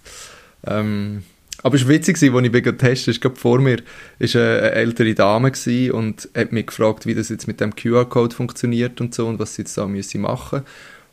[0.67, 1.23] Ähm,
[1.63, 3.77] Aber es war witzig, als ich bin testen ist gerade vor mir
[4.19, 5.51] ist eine ältere Dame
[5.93, 9.55] und hat mich gefragt, wie das jetzt mit dem QR-Code funktioniert und so und was
[9.55, 10.63] sie jetzt da müssen machen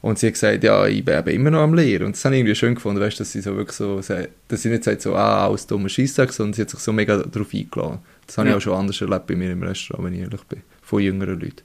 [0.01, 2.07] und sie hat gesagt, ja, ich bin eben immer noch am Lehren.
[2.07, 4.69] Und das habe ich irgendwie schön gefunden, weißt, dass sie so wirklich so, dass sie
[4.69, 7.99] nicht sagt so, ah, alles dummer Scheissdreck, sondern sie hat sich so mega darauf eingeladen.
[8.27, 8.55] Das habe ja.
[8.55, 11.41] ich auch schon anders erlebt bei mir im Restaurant, wenn ich ehrlich bin, von jüngeren
[11.41, 11.63] Leuten.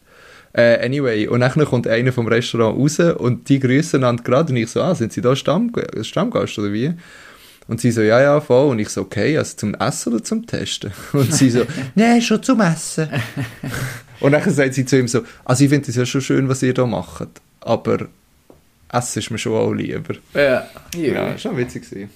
[0.54, 4.58] Äh, anyway, und dann kommt einer vom Restaurant raus und die grüßen einander gerade und
[4.58, 6.94] ich so, ah, sind sie da Stamm Stammgast oder wie?
[7.68, 8.70] Und sie so, ja, ja, voll.
[8.70, 10.92] Und ich so, okay, also zum Essen oder zum Testen?
[11.14, 13.08] Und sie so, nein, schon zum Essen.
[14.20, 16.62] und dann sagt sie zu ihm so, also ich finde es ja schon schön, was
[16.64, 17.30] ihr da macht,
[17.62, 18.08] aber
[18.92, 20.16] Essen ist mir schon auch lieber.
[20.34, 21.30] Ja, ja.
[21.32, 22.10] ja schon witzig gewesen.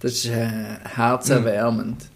[0.00, 0.48] Das ist äh,
[0.94, 2.08] herzerwärmend.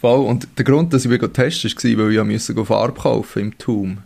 [0.00, 0.26] Voll.
[0.26, 3.98] Und der Grund, dass ich testen war, weil ich musste Farbe kaufen im Tum.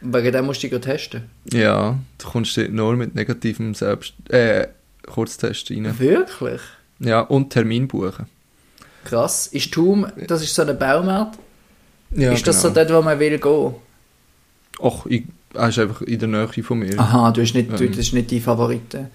[0.00, 1.22] Wegen dem musst du dich testen?
[1.52, 4.14] Ja, du kommst nur mit negativem Selbst...
[4.30, 4.68] Äh,
[5.06, 5.98] Kurztest rein.
[5.98, 6.60] Wirklich?
[7.00, 8.26] Ja, und Termin buchen.
[9.04, 9.46] Krass.
[9.48, 11.38] Ist Tum, das ist so ein Baumarkt?
[12.12, 12.74] Ja, Ist das genau.
[12.74, 13.74] so dort, wo man will gehen?
[14.82, 16.98] Ach, ich, er ist einfach in der Nähe von mir.
[16.98, 17.76] Aha, du hast nicht, ähm.
[17.76, 19.10] du, das ist nicht dein Favorite.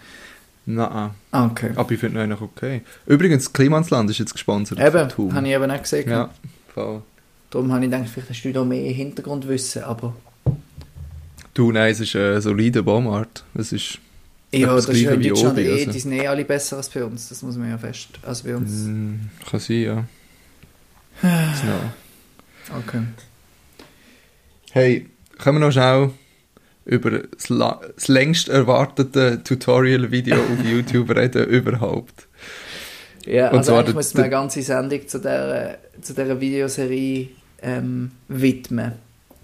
[0.65, 1.11] Nein.
[1.31, 1.71] Okay.
[1.75, 2.81] Aber ich finde ihn eigentlich okay.
[3.07, 6.09] Übrigens, Klimansland ist jetzt gesponsert Eben, von habe ich eben auch gesehen.
[6.09, 6.29] Ja,
[6.73, 7.01] voll.
[7.49, 10.15] Darum habe ich gedacht, vielleicht hast du da mehr Hintergrundwissen, aber...
[11.55, 13.43] Du, nein, es ist ein solider Baumart.
[13.55, 13.97] Es ist...
[14.51, 15.91] Ja, das, das ist ja in Deutschland eh, also.
[15.91, 18.55] die sind eh alle besser als bei uns, das muss man ja fest, also bei
[18.55, 18.71] uns.
[18.71, 19.15] Mm,
[19.49, 20.05] kann sein, ja.
[21.21, 21.27] so.
[22.85, 23.01] Okay.
[24.71, 25.07] Hey,
[25.39, 26.11] können wir noch schnell
[26.85, 32.27] über das, das längst erwartete Tutorial-Video auf YouTube reden überhaupt?
[33.25, 37.29] Ja, Und also eigentlich muss man eine ganze Sendung zu dieser, zu dieser Videoserie
[37.61, 38.93] ähm, widmen.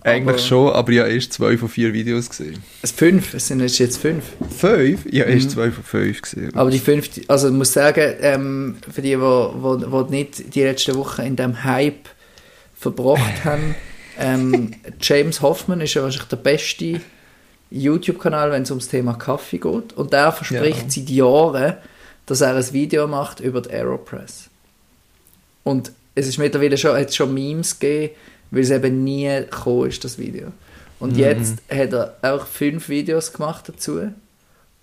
[0.05, 2.61] Eigentlich schon, aber ich habe erst zwei von vier Videos gesehen.
[2.83, 4.23] Es fünf, es sind jetzt fünf.
[4.55, 5.03] Fünf?
[5.07, 5.49] Ich habe erst mhm.
[5.49, 6.55] zwei von fünf gesehen.
[6.55, 10.61] Aber die fünf, also ich muss sagen, ähm, für die, die, die, die nicht die
[10.61, 12.07] letzten Wochen in diesem Hype
[12.75, 13.73] verbracht haben,
[14.19, 17.01] ähm, James Hoffman ist ja wahrscheinlich der beste
[17.71, 19.93] YouTube-Kanal, wenn es ums Thema Kaffee geht.
[19.93, 20.89] Und der verspricht ja.
[20.89, 21.73] seit Jahren,
[22.27, 24.51] dass er ein Video macht über die Aeropress.
[25.63, 28.13] Und es ist mittlerweile schon, hat schon Memes gegeben,
[28.51, 30.47] weil es eben nie gekommen ist, das Video.
[30.99, 31.19] Und mhm.
[31.19, 34.11] jetzt hat er auch fünf Videos gemacht dazu.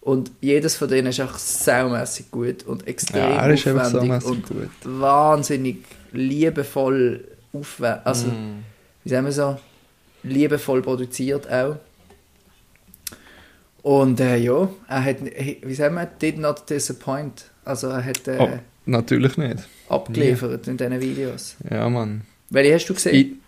[0.01, 4.49] Und jedes von denen ist auch saumässig gut und extrem ja, er ist aufwendig und
[4.49, 4.69] gut.
[4.83, 8.01] wahnsinnig liebevoll aufwendig.
[8.05, 8.65] Also, mm.
[9.05, 9.57] wie sagen wir so,
[10.25, 11.77] liebevoll produziert auch.
[13.83, 17.45] Und äh, ja, er hat, wie sagen wir, did not disappoint.
[17.65, 19.69] Also er hat äh, oh, natürlich nicht.
[19.89, 20.73] abgeliefert ja.
[20.73, 21.57] in diesen Videos.
[21.71, 22.23] Ja, Mann.
[22.51, 23.41] Welche hast du gesehen?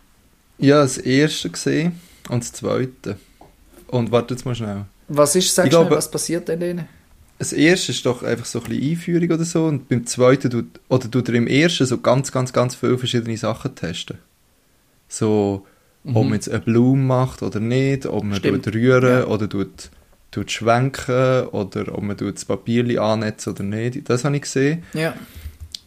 [0.58, 3.18] Ja, das erste gesehen und das zweite.
[3.88, 4.84] Und warte jetzt mal schnell.
[5.08, 6.88] Was ist, sag glaube, was passiert denn denen?
[7.38, 10.80] Das erste ist doch einfach so ein bisschen Einführung oder so und beim zweiten tut,
[10.88, 14.18] oder tut er im ersten so ganz, ganz, ganz viele verschiedene Sachen testen.
[15.08, 15.66] So,
[16.04, 16.16] mhm.
[16.16, 18.72] ob man jetzt eine Blume macht oder nicht, ob man Stimmt.
[18.72, 19.26] rühren ja.
[19.26, 19.90] oder tut,
[20.30, 24.08] tut schwenken oder ob man das Papier annetzt oder nicht.
[24.08, 24.84] Das habe ich gesehen.
[24.94, 25.14] Ja.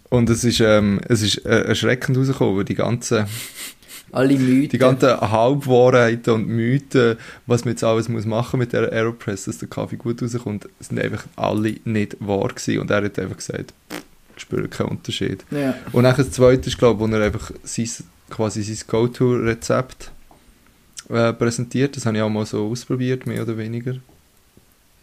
[0.09, 3.25] Und es ist, ähm, es ist äh, erschreckend rausgekommen, weil die ganzen
[4.11, 4.69] alle Mythen.
[4.69, 9.57] Die ganzen Halbwahrheiten und Mythen, was man jetzt alles muss machen mit der Aeropress, dass
[9.57, 12.79] der Kaffee gut rauskommt, sind einfach alle nicht wahr gewesen.
[12.79, 13.73] Und er hat einfach gesagt,
[14.35, 15.43] ich spüre keinen Unterschied.
[15.51, 15.75] Ja.
[15.91, 17.89] Und dann das Zweite ist, glaube ich, wo er einfach sein,
[18.29, 20.11] quasi sein Go-To-Rezept
[21.09, 21.95] äh, präsentiert.
[21.97, 23.95] Das habe ich auch mal so ausprobiert, mehr oder weniger.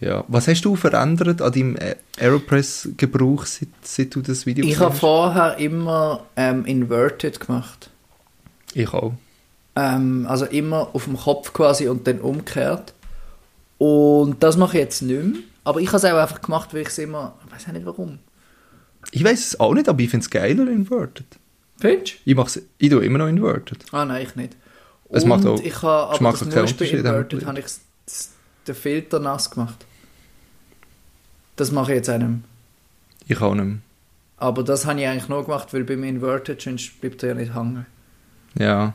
[0.00, 0.24] Ja.
[0.28, 1.76] Was hast du verändert an deinem
[2.18, 7.90] Aeropress-Gebrauch, seit, seit, du das Video Ich habe vorher immer ähm, Inverted gemacht.
[8.74, 9.14] Ich auch.
[9.76, 12.92] Ähm, also immer auf dem Kopf quasi und dann umgekehrt.
[13.78, 15.42] Und das mache ich jetzt nicht mehr.
[15.64, 17.36] Aber ich habe es auch einfach gemacht, weil ich es immer...
[17.46, 18.18] Ich weiß auch nicht warum.
[19.10, 21.26] Ich weiß es auch nicht, aber ich finde es geiler inverted.
[21.78, 22.30] Findest du?
[22.30, 23.84] Ich, ich tue immer noch inverted.
[23.92, 24.56] Ah nein, ich nicht.
[25.10, 27.66] Es und macht auch ich habe, aber das nur bei inverted habe ich
[28.66, 29.84] den Filter nass gemacht.
[31.56, 32.44] Das mache ich jetzt einem.
[33.26, 33.78] Ich auch nicht mehr.
[34.36, 37.54] Aber das habe ich eigentlich nur gemacht, weil beim Inverted sonst bleibt er ja nicht
[37.54, 37.86] hängen.
[38.58, 38.94] Ja.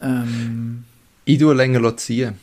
[0.00, 0.84] Ähm,
[1.24, 2.34] ich tue länger ziehen.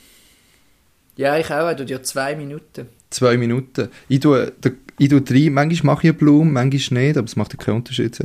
[1.17, 1.73] Ja, ich auch.
[1.75, 2.87] Du ja zwei Minuten.
[3.09, 3.89] Zwei Minuten.
[4.09, 4.51] Ich tue,
[4.97, 8.17] ich tue drei, manchmal mache ich eine Blume, manchmal nicht, aber es macht keinen Unterschied.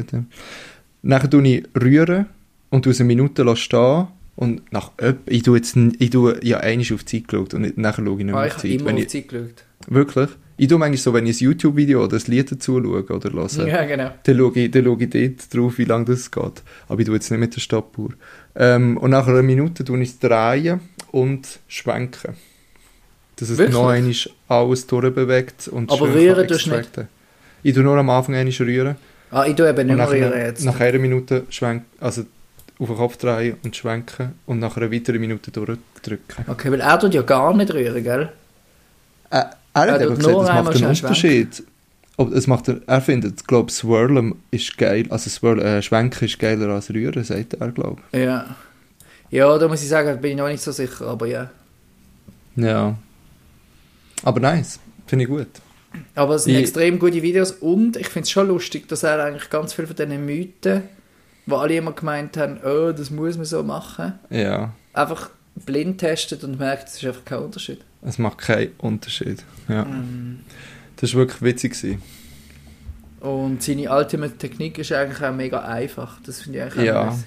[1.03, 2.27] Nachher tue ich rühren
[2.71, 4.93] und tue eine Minute stehen und nach
[5.27, 8.25] ich tue jetzt, ich tue ja einmal auf die Zeit geschaut und nachher schaue ich
[8.25, 8.71] nicht mehr ah, auf die Zeit.
[8.71, 9.65] Ich habe immer auf die Zeit geschaut.
[9.87, 10.31] Wirklich?
[10.63, 13.67] Ich tue manchmal so, wenn ich ein YouTube-Video oder ein Lied dazu schaue oder höre,
[13.67, 14.11] ja, genau.
[14.23, 16.63] dann schaue ich, dann schaue ich dort drauf, wie lange das geht.
[16.87, 18.11] Aber ich tue jetzt nicht mit der Stoppuhr.
[18.55, 20.81] Ähm, und nach einer Minute tue ich es drehen
[21.13, 22.35] und schwenken.
[23.37, 23.75] Dass es Wirklich?
[23.75, 24.15] noch einmal
[24.49, 26.91] alles durchbewegt und Aber rühren tust du nicht?
[27.63, 28.97] Ich tue nur am Anfang einmal rühren
[29.31, 30.67] Ah, ich tue eben nicht mehr rühren jetzt.
[30.67, 32.27] nach einer Minute schwenken, also
[32.79, 36.45] auf den Kopf drehen und schwenken und nach einer weiteren Minute durchdrücken.
[36.49, 38.29] Okay, weil er tut ja gar nicht rühren, gell?
[39.31, 39.45] Äh,
[39.75, 41.63] er hat eben gesagt, es macht einen Unterschied.
[42.17, 46.69] Ob, es macht, er findet, glaube Swirlen ist geil, also Swirl, äh, Schwenken ist geiler
[46.69, 48.45] als Rühren, sagt er, glaube Ja.
[49.31, 51.51] Ja, da muss ich sagen, bin ich noch nicht so sicher, aber ja.
[52.57, 52.97] Ja.
[54.23, 55.47] Aber nice, finde ich gut.
[56.15, 59.25] Aber es sind Ich- extrem gute Videos und ich finde es schon lustig, dass er
[59.25, 60.83] eigentlich ganz viel von diesen Mythen,
[61.47, 66.45] wo alle immer gemeint haben, oh, das muss man so machen, Ja, einfach blind testet
[66.45, 67.81] und merkt, es ist einfach kein Unterschied.
[68.03, 69.45] Es macht keinen Unterschied.
[69.69, 69.83] Ja.
[69.83, 70.41] Ähm,
[70.97, 71.73] Das war wirklich witzig.
[71.73, 72.03] Gewesen.
[73.21, 76.19] Und seine Ultimate Technik ist eigentlich auch mega einfach.
[76.25, 77.03] Das finde ich eigentlich Ja.
[77.03, 77.25] auch nice.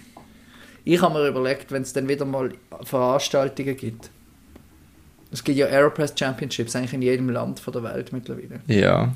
[0.86, 2.51] Ich habe mir überlegt, wenn es dann wieder mal
[2.83, 4.09] Veranstaltungen gibt.
[5.31, 8.59] Es gibt ja Aeropress Championships eigentlich in jedem Land von der Welt mittlerweile.
[8.67, 9.13] Ja.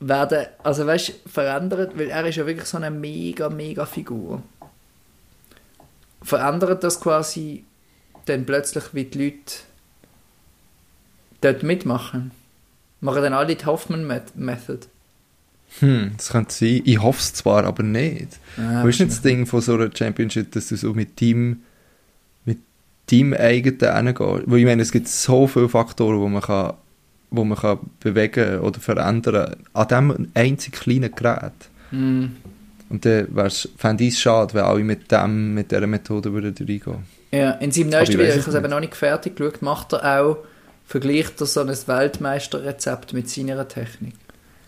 [0.00, 4.42] Werden, also weißt du, verändert, weil er ist ja wirklich so eine mega, mega Figur.
[6.22, 7.64] Verändert das quasi
[8.26, 9.54] dann plötzlich, wie die Leute
[11.44, 12.30] dort mitmachen?
[13.00, 14.86] Machen dann alle die Hoffman-Method?
[15.80, 16.82] Hm, das könnte sein.
[16.84, 18.38] Ich hoffe es zwar, aber nicht.
[18.56, 21.62] Ja, Wo ist nicht das Ding von so einer Championship, dass du so mit Team
[22.44, 22.58] mit
[23.06, 24.20] Team eigenen hingehst?
[24.46, 26.74] Weil ich meine, es gibt so viele Faktoren, wo man kann,
[27.30, 31.52] wo man kann bewegen oder verändern an diesem einzigen kleinen Gerät.
[31.90, 32.36] Hm.
[32.90, 33.26] Und dann
[33.78, 37.06] fände ich es schade, wenn alle mit, dem, mit dieser Methode würden reingehen.
[37.30, 39.94] Ja, in seinem neuesten ich Video, ich habe es eben noch nicht fertig geschaut, macht
[39.94, 40.36] er auch,
[40.86, 44.14] vergleicht er so ein Weltmeisterrezept mit seiner Technik.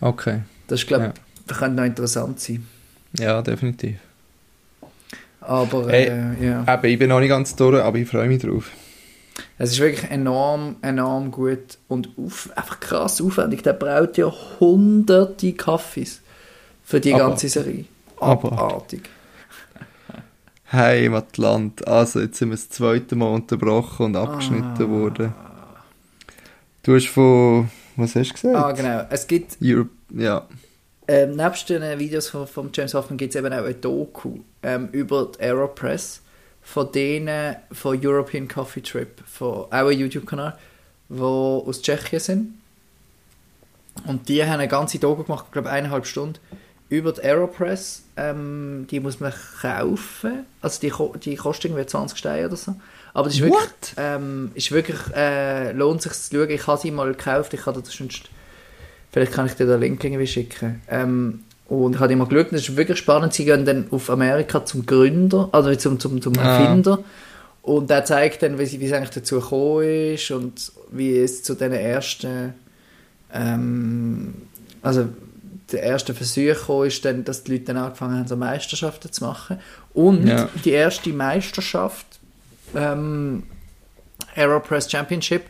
[0.01, 0.41] Okay.
[0.67, 1.09] Das ist, glaube Ja.
[1.11, 2.65] ich, das könnte noch interessant sein.
[3.19, 3.97] Ja, definitiv.
[5.41, 6.07] Aber Hey.
[6.07, 8.71] äh, ja, Eben, ich bin noch nicht ganz durch, aber ich freue mich drauf.
[9.59, 13.61] es ist wirklich enorm, enorm gut und auf, einfach krass aufwendig.
[13.63, 16.21] Der braucht ja hunderte Kaffees
[16.83, 17.85] für die Aber- ganze Serie.
[18.19, 19.01] aber- Abartig.
[20.71, 21.87] Heimatland.
[21.87, 24.89] Also, jetzt sind wir das zweite Mal unterbrochen und abgeschnitten Ah.
[24.89, 25.33] worden.
[26.85, 28.55] Du hast von, was hast du gesagt?
[28.55, 29.07] Ah, genau.
[29.09, 30.47] Es gibt Europe, ja.
[31.07, 34.89] Ähm, nebst den Videos von, von James Hoffman gibt es eben auch ein Doku ähm,
[34.91, 36.21] über die Aeropress
[36.61, 40.57] von denen von European Coffee Trip, von auch YouTube-Kanal,
[41.09, 42.53] wo aus Tschechien sind.
[44.05, 46.37] Und die haben eine ganze Doku gemacht, ich glaube eineinhalb Stunden,
[46.89, 48.03] über die Aeropress.
[48.17, 50.45] Ähm, die muss man kaufen.
[50.61, 52.75] Also die, ko- die kostet irgendwie 20 Steine oder so.
[53.13, 53.59] Aber das ist wirklich,
[53.97, 56.49] ähm, ist wirklich äh, lohnt sich zu schauen.
[56.49, 58.29] Ich habe sie mal gekauft, ich habe das sonst
[59.11, 60.81] Vielleicht kann ich dir den Link irgendwie schicken.
[60.89, 63.33] Ähm, und ich habe immer geschaut, das ist wirklich spannend.
[63.33, 66.59] Sie gehen dann auf Amerika zum Gründer, also zum, zum, zum Ah.
[66.59, 66.99] Erfinder.
[67.61, 71.43] Und der zeigt dann, wie, sie, wie es eigentlich dazu gekommen ist und wie es
[71.43, 72.53] zu den ersten,
[73.33, 74.33] ähm,
[74.81, 75.07] also
[75.71, 79.23] der erste Versuch gekommen ist, dann, dass die Leute dann angefangen haben, so Meisterschaften zu
[79.23, 79.59] machen.
[79.93, 80.49] Und Ja.
[80.63, 82.05] die erste Meisterschaft,
[82.75, 83.43] ähm,
[84.35, 85.43] Aeropress Championship,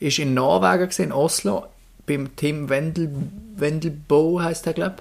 [0.00, 1.66] ist in Norwegen gewesen, in Oslo,
[2.06, 3.10] beim Tim Wendel,
[3.56, 4.96] Wendelbo heißt der, glaube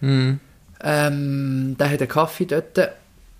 [0.00, 0.40] Hm.
[0.82, 2.78] ähm, der hat einen Kaffee dort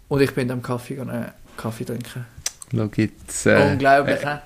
[0.09, 2.27] und ich bin am Kaffee gegangen, äh, Kaffee trinken.
[2.97, 3.47] Jetzt.
[3.47, 4.39] Äh, Unglaublich, äh,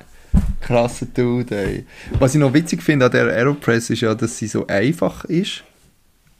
[0.60, 1.86] krasser Dude, ey.
[2.18, 5.64] Was ich noch witzig finde an der Aeropress ist ja, dass sie so einfach ist.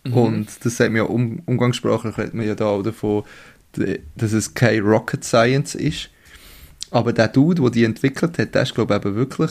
[0.05, 0.13] Mhm.
[0.15, 3.25] Und das sagt man ja um, umgangssprachlich, redet man ja da auch davon,
[4.17, 6.11] dass es keine Rocket Science ist.
[6.91, 9.51] Aber der Dude, der die entwickelt hat, der ist, glaube ich, eben wirklich.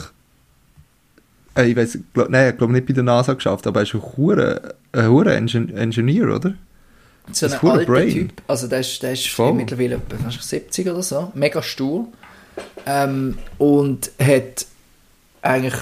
[1.56, 3.94] Äh, ich weiß, glaub, nein, ich glaube nicht bei der NASA geschafft, aber er ist
[3.94, 4.02] ein
[5.08, 6.54] hure Ingen Ingenieur, oder?
[7.32, 8.10] So ein alter Brain.
[8.10, 9.54] Typ, also der ist, der ist Voll.
[9.54, 12.08] mittlerweile fast 70 oder so, mega stur.
[12.86, 14.66] Ähm, und hat
[15.42, 15.74] eigentlich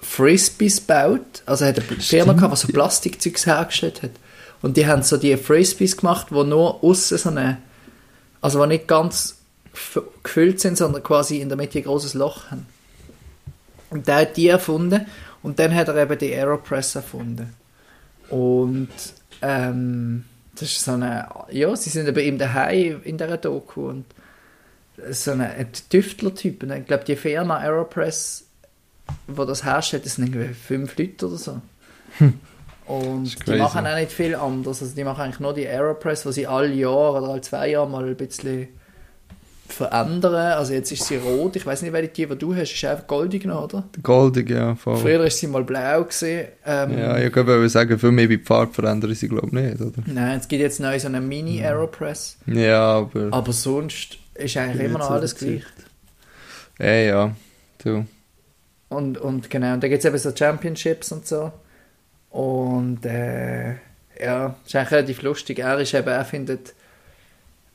[0.00, 4.12] Frisbees gebaut, also er hat eine Firma gehabt, die so Plastikzeugs hergestellt hat.
[4.62, 7.58] Und die haben so die Frisbees gemacht, wo nur außen so eine,
[8.40, 9.36] also die nicht ganz
[9.74, 12.66] gef- gefüllt sind, sondern quasi in der Mitte ein großes Loch haben.
[13.90, 15.06] Und der hat die erfunden
[15.42, 17.54] und dann hat er eben die Aeropress erfunden.
[18.28, 18.88] Und
[19.42, 24.04] ähm, das ist so eine, ja, sie sind ihm daheim in dieser Doku und
[25.10, 26.64] so ein ein Tüftler-Typ.
[26.64, 28.44] Und ich glaube, die Firma Aeropress,
[29.26, 31.60] die das herstellt, das sind irgendwie fünf Leute oder so.
[32.86, 34.80] Und ist die machen auch nicht viel anders.
[34.80, 37.88] Also die machen eigentlich nur die Aeropress, wo sie alle Jahre oder alle zwei Jahre
[37.88, 38.68] mal ein bisschen
[39.68, 40.34] verändern.
[40.34, 41.54] Also jetzt ist sie rot.
[41.56, 43.84] Ich weiß nicht, welche die, die du hast, ist einfach goldig noch, oder?
[44.02, 44.96] Goldig, ja, voll.
[44.96, 46.04] Früher war sie mal blau.
[46.04, 46.48] Gewesen.
[46.64, 49.80] Ähm, Ja, ich wollte sagen, viel mehr bei die Farbe verändern sie, glaube ich, nicht,
[49.82, 50.02] oder?
[50.06, 52.38] Nein, es gibt jetzt neu so eine Mini-Aeropress.
[52.46, 53.28] Ja, aber...
[53.30, 55.64] Aber sonst ist eigentlich immer noch alles gleich.
[56.78, 57.36] Ja, ja,
[57.84, 58.06] du.
[58.88, 61.52] Und, und genau, und da gibt es eben so Championships und so.
[62.30, 63.74] Und äh,
[64.20, 65.58] ja, ist eigentlich relativ lustig.
[65.58, 66.74] Er ist eben, er findet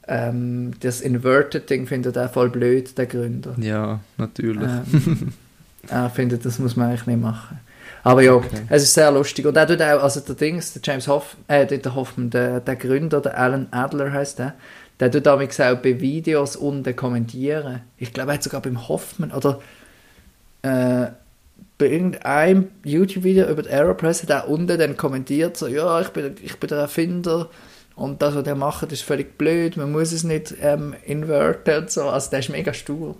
[0.08, 3.56] ähm, das Inverted-Ding findet er voll blöd, der Gründer.
[3.58, 4.70] Ja, natürlich.
[4.70, 5.34] Ähm,
[5.88, 7.60] er findet, das muss man eigentlich nicht machen.
[8.04, 8.64] Aber ja, Okay.
[8.70, 9.46] es ist sehr lustig.
[9.46, 12.76] Und er tut auch, also der Dings, der James Hoff, äh, der Hoffman, der, der
[12.76, 14.56] Gründer, der Alan Adler heißt der,
[15.00, 17.82] der tut damals auch bei Videos unten kommentieren.
[17.98, 19.62] Ich glaube, er hat sogar beim Hoffman oder
[20.64, 21.08] äh,
[21.78, 26.36] bei irgendeinem YouTube-Video über die Aeropress hat er unten dann kommentiert, so, ja, ich bin,
[26.42, 27.50] ich bin der Erfinder
[27.96, 31.92] und das, was der macht, ist völlig blöd, man muss es nicht ähm, inverten und
[31.92, 32.04] so.
[32.04, 33.16] Also der ist mega stur.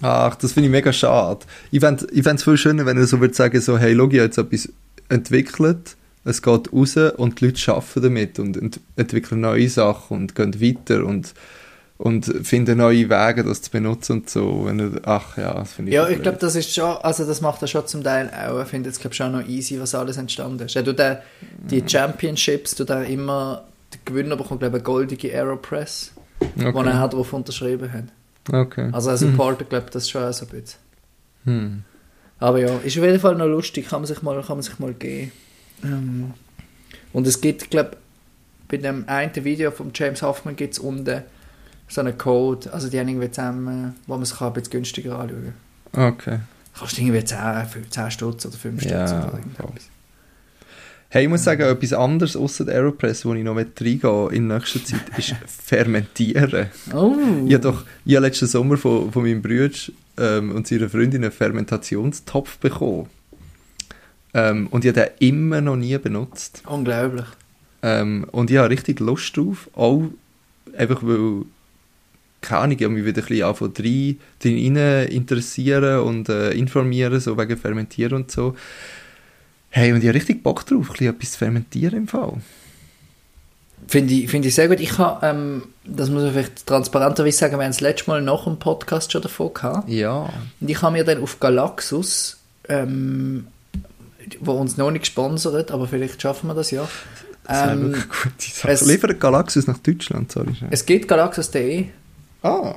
[0.00, 1.40] Ach, das finde ich mega schade.
[1.70, 4.38] Ich fände fänd's viel schöner, wenn er so würde sagen, so, hey, ich habe jetzt
[4.38, 4.68] etwas
[5.08, 10.34] entwickelt, es geht raus und die Leute arbeiten damit und ent entwickeln neue Sachen und
[10.34, 11.34] gehen weiter und,
[12.02, 14.64] und finden neue Wege, das zu benutzen und so.
[14.64, 17.62] Wenn ach ja, das finde ich Ja, ich glaube, das ist schon, also das macht
[17.62, 18.58] er schon zum Teil auch.
[18.58, 20.74] Er findet es, glaube schon noch easy, was alles entstanden ist.
[20.74, 21.18] Er tut auch
[21.70, 23.62] die Championships, tut er immer,
[23.92, 26.72] der Gewinner bekommt, glaube ich, eine goldige Aeropress, okay.
[26.74, 28.04] er darauf unterschrieben hat.
[28.52, 28.90] okay.
[28.90, 30.80] Also er supportet, glaube ich, das schon auch so ein bisschen.
[31.44, 31.84] Hm.
[32.40, 34.76] Aber ja, ist auf jeden Fall noch lustig, kann man sich mal, kann man sich
[34.80, 35.30] mal geben.
[35.84, 36.32] Ähm,
[37.12, 37.92] und es gibt, glaube
[38.66, 41.22] bei dem einen Video von James Hoffman gibt es unten
[41.92, 45.52] so einen Code, also die haben irgendwie zusammen, wo man sich ein bisschen günstiger anschauen
[45.92, 46.12] kann.
[46.12, 46.38] Okay.
[46.78, 47.38] Kostet irgendwie 10,
[47.90, 49.88] 10 Stutz oder 5 Stutz Ja, oder irgendetwas.
[51.10, 54.82] Hey, ich muss sagen, etwas anderes außer der Aeropress, wo ich noch reingehen in nächster
[54.82, 56.70] Zeit, ist Fermentieren.
[56.94, 57.14] Oh!
[57.46, 59.76] Ich habe doch ich habe letzten Sommer von, von meinem Bruder
[60.16, 63.10] ähm, und seiner Freundin einen Fermentationstopf bekommen.
[64.32, 66.62] Ähm, und ich habe den immer noch nie benutzt.
[66.66, 67.26] Unglaublich.
[67.82, 70.04] Ähm, und ich habe richtig Lust drauf, auch
[70.78, 71.44] einfach weil,
[72.42, 77.18] keine Ahnung, ich habe mich wieder ein bisschen von drin, drin interessieren und äh, informieren,
[77.20, 78.54] so wegen Fermentieren und so.
[79.70, 82.34] Hey, und ich habe richtig Bock drauf, ein bisschen etwas zu fermentieren im Fall.
[83.88, 84.80] Finde ich, finde ich sehr gut.
[84.80, 88.44] Ich habe, ähm, das muss man vielleicht transparenterweise sagen, wir haben das letzte Mal nach
[88.44, 89.88] dem Podcast schon davon gehabt.
[89.88, 90.28] Ja.
[90.60, 93.46] Und ich habe mir dann auf Galaxus, ähm,
[94.40, 96.88] wo uns noch nicht gesponsert, aber vielleicht schaffen wir das ja.
[97.44, 98.70] Das Ähm, wirklich Sache.
[98.70, 100.52] es- Liefert Galaxus nach Deutschland, sorry.
[100.70, 101.86] es gibt galaxus.de,
[102.42, 102.74] ah,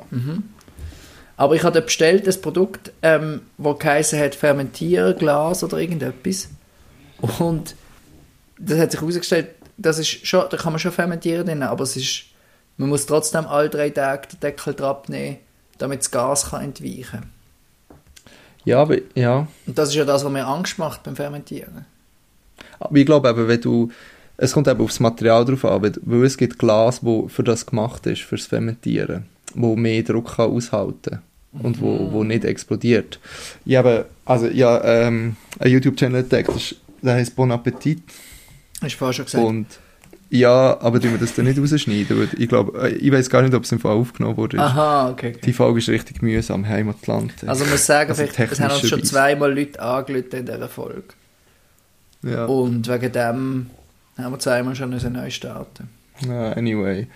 [1.38, 6.50] aber ich habe bestellt ein Produkt, ähm, wo geheißen hat Fermentieren, Glas oder irgendetwas.
[7.40, 7.76] Und
[8.58, 9.48] das hat sich herausgestellt,
[9.78, 12.26] das ist schon, da kann man schon fermentieren drin, aber es ist,
[12.78, 15.38] man muss trotzdem alle drei Tage den Deckel drauf nehmen,
[15.78, 17.30] damit das Gas kann entweichen kann.
[18.64, 19.48] ja, aber, ja.
[19.66, 21.86] Und das ist ja das, was mir Angst macht beim Fermentieren.
[22.80, 23.92] Aber ich glaube eben, wenn du,
[24.38, 28.06] es kommt eben aufs Material drauf an, weil es gibt Glas, wo für das gemacht
[28.06, 29.26] ist, fürs Fermentieren,
[29.56, 31.20] wo mehr Druck kann aushalten
[31.54, 33.20] und wo, wo nicht explodiert.
[33.66, 38.02] Ich habe, also ja, ähm, einen YouTube-Channel entdeckt, der heißt Bon Appetit
[38.82, 39.44] Hast du vorher schon gesagt.
[39.44, 39.68] und
[40.30, 43.54] ja, aber tun wir das dann nicht rausschneiden, ich glaube, äh, ich weiß gar nicht,
[43.54, 44.60] ob es im Fall aufgenommen wurde.
[44.60, 45.34] Aha, okay.
[45.36, 45.40] okay.
[45.46, 47.34] Die Folge ist richtig mühsam, Heimatland.
[47.46, 51.04] Also muss sagen, Also vielleicht, es haben uns schon zweimal Leute angelötet in dieser Folge.
[52.24, 52.46] ja.
[52.46, 53.70] Und wegen dem
[54.18, 55.90] haben wir zweimal schon neu starten.
[56.28, 57.08] Ja, anyway.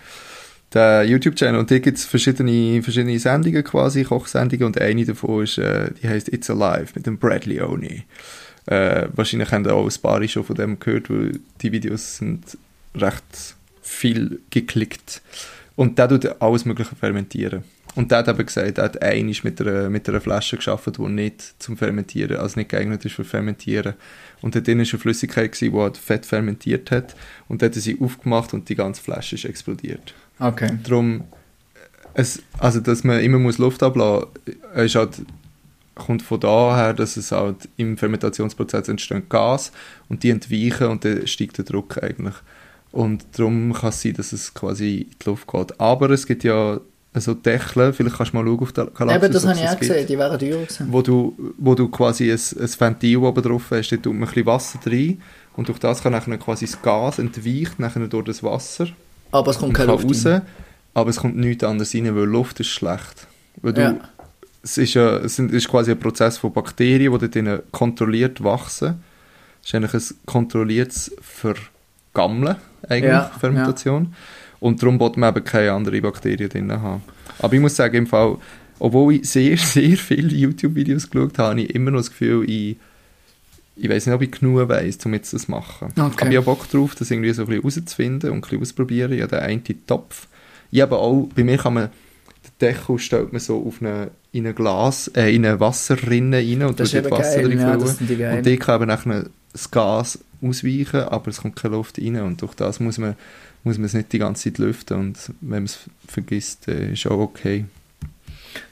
[0.72, 5.58] Der YouTube-Channel, und da gibt es verschiedene, verschiedene Sendungen quasi, Kochsendungen, und eine davon ist,
[5.58, 8.04] äh, die heißt It's Alive mit dem Brad Leone.
[8.66, 12.56] Äh, wahrscheinlich haben auch ein paar schon von dem gehört, weil die Videos sind
[12.94, 15.22] recht viel geklickt.
[15.74, 17.64] Und der tut alles mögliche fermentieren.
[17.96, 21.02] Und der hat eben gesagt, er hat einiges mit einer, mit einer Flasche geschaffen, die
[21.08, 23.94] nicht zum Fermentieren, also nicht geeignet ist für Fermentieren.
[24.40, 27.16] Und dort drin war eine Flüssigkeit, die halt Fett fermentiert hat.
[27.48, 30.14] Und dort hat er sie aufgemacht und die ganze Flasche ist explodiert.
[30.40, 30.78] Okay.
[30.82, 31.24] Darum,
[32.14, 34.28] es, also dass man immer muss Luft ablassen
[34.74, 35.22] muss, ist halt,
[35.94, 39.70] kommt von daher, dass es halt im Fermentationsprozess entsteht Gas
[40.08, 42.34] und die entweichen und dann steigt der Druck eigentlich.
[42.92, 45.80] Und darum kann es sein, dass es quasi in die Luft geht.
[45.80, 46.80] Aber es gibt ja
[47.14, 49.78] so Deckel, vielleicht kannst du mal schauen auf der Galaxis, Eben, das habe ich auch
[49.78, 50.86] gesehen, die wären teuer gewesen.
[50.90, 54.26] wo du, wo du quasi ein, ein Ventil oben drauf hast, da tut man ein
[54.26, 55.20] bisschen Wasser rein
[55.56, 58.88] und durch das kann nachher quasi das Gas entweicht nachher durch das Wasser
[59.32, 60.42] Aber es kommt keine Luft raus, rein.
[60.94, 63.26] aber es kommt nichts anderes rein, weil Luft ist schlecht.
[63.62, 63.96] Weil du, Ja.
[64.62, 69.02] es, ist ja, es ist quasi ein Prozess von Bakterien, die dort kontrolliert wachsen.
[69.62, 72.56] Es ist eigentlich ein kontrolliertes Vergammeln,
[72.88, 74.14] eigentlich, Ja, Fermentation.
[74.58, 77.02] Und darum wollte man eben keine anderen Bakterien drin haben.
[77.38, 78.36] Aber ich muss sagen, im Fall,
[78.78, 82.76] obwohl ich sehr, sehr viele YouTube-Videos geschaut habe, habe ich immer noch das Gefühl, ich,
[83.80, 85.88] ich weiß nicht, ob ich genug weiß, um jetzt das zu machen.
[85.90, 86.00] Okay.
[86.20, 89.12] Aber ich habe Bock drauf, das irgendwie so ein bisschen rauszufinden und ein bisschen auszuprobieren.
[89.12, 90.28] Ich habe den einen Topf.
[90.70, 91.88] Ich habe auch, bei mir kann man,
[92.44, 96.62] den Deckel stellt man so auf eine, in ein Glas, äh, in eine Wasserrinne rein
[96.62, 98.38] und Das tut Wasser geil, drin ja, die.
[98.38, 102.42] Und die kann eben nachher das Gas ausweichen, aber es kommt keine Luft rein und
[102.42, 103.16] durch das muss man,
[103.64, 107.06] muss man es nicht die ganze Zeit lüften und wenn man es vergisst, äh, ist
[107.06, 107.64] auch okay.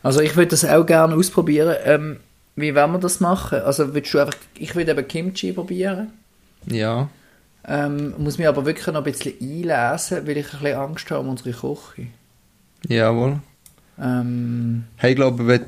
[0.02, 1.76] Also ich würde das auch gerne ausprobieren.
[1.84, 2.16] Ähm,
[2.61, 3.61] wie wollen wir das machen?
[3.61, 6.12] Also würdest du einfach, ich würde eben Kimchi probieren.
[6.66, 7.11] Ja,
[7.64, 11.20] Ähm, muss mich aber wirklich noch ein bisschen einlesen, weil ich ein bisschen Angst habe
[11.20, 12.09] um unsere Küche.
[12.88, 13.40] jawohl.
[13.98, 15.62] Ähm, Hey, ich glaube, wenn,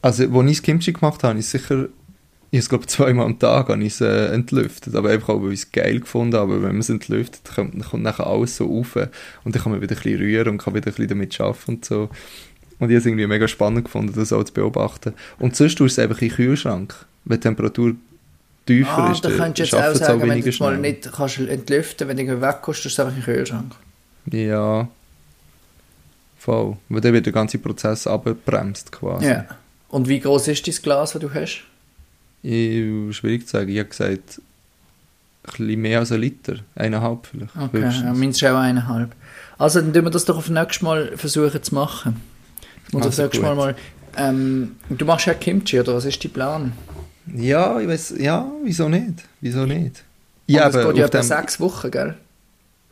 [0.00, 1.88] also, als ich das Kimchi gemacht habe, ist sicher,
[2.50, 5.52] ich es glaube zweimal am Tag habe ich es, äh, entlüftet, aber einfach auch, weil
[5.52, 8.66] ich es geil gefunden habe, aber wenn man es entlüftet, kommt, kommt nachher alles so
[8.66, 8.96] rauf
[9.44, 11.72] und dann kann man wieder ein bisschen rühren und kann wieder ein bisschen damit arbeiten
[11.76, 12.10] und so.
[12.82, 15.14] Und ich habe es irgendwie mega spannend gefunden, das auch zu beobachten.
[15.38, 16.92] Und sonst tust du es einfach in den Kühlschrank,
[17.24, 17.94] wenn die Temperatur
[18.66, 21.12] tiefer ah, ist, da dann könntest du jetzt auch sagen, wenn du es mal nicht
[21.12, 23.72] kannst entlüften wenn du wegkommst, tust du es einfach in den Kühlschrank.
[24.32, 24.88] Ja,
[26.38, 26.76] voll.
[26.88, 29.28] Weil dann wird der ganze Prozess abgebremst quasi.
[29.28, 29.44] Ja.
[29.88, 31.62] Und wie groß ist dein Glas, das du hast?
[32.42, 33.68] Ich, schwierig zu sagen.
[33.68, 34.40] Ich habe gesagt,
[35.44, 36.56] ein bisschen mehr als ein Liter.
[36.74, 37.54] Eineinhalb vielleicht.
[37.54, 38.04] Okay, höchstens.
[38.06, 39.14] ja, meins ist auch eineinhalb.
[39.56, 42.31] Also dann tun wir das doch auf nächstes Mal versuchen zu machen.
[42.92, 43.74] Muss Also das nächste Mal.
[44.16, 46.72] Ähm, du machst ja Kimchi, oder was ist dein Plan?
[47.34, 49.24] Ja, ich weiß, ja, wieso nicht?
[49.40, 50.04] Wieso nicht?
[50.48, 52.16] Und Ja, aber geht ja etwa dem, sechs Wochen, gell?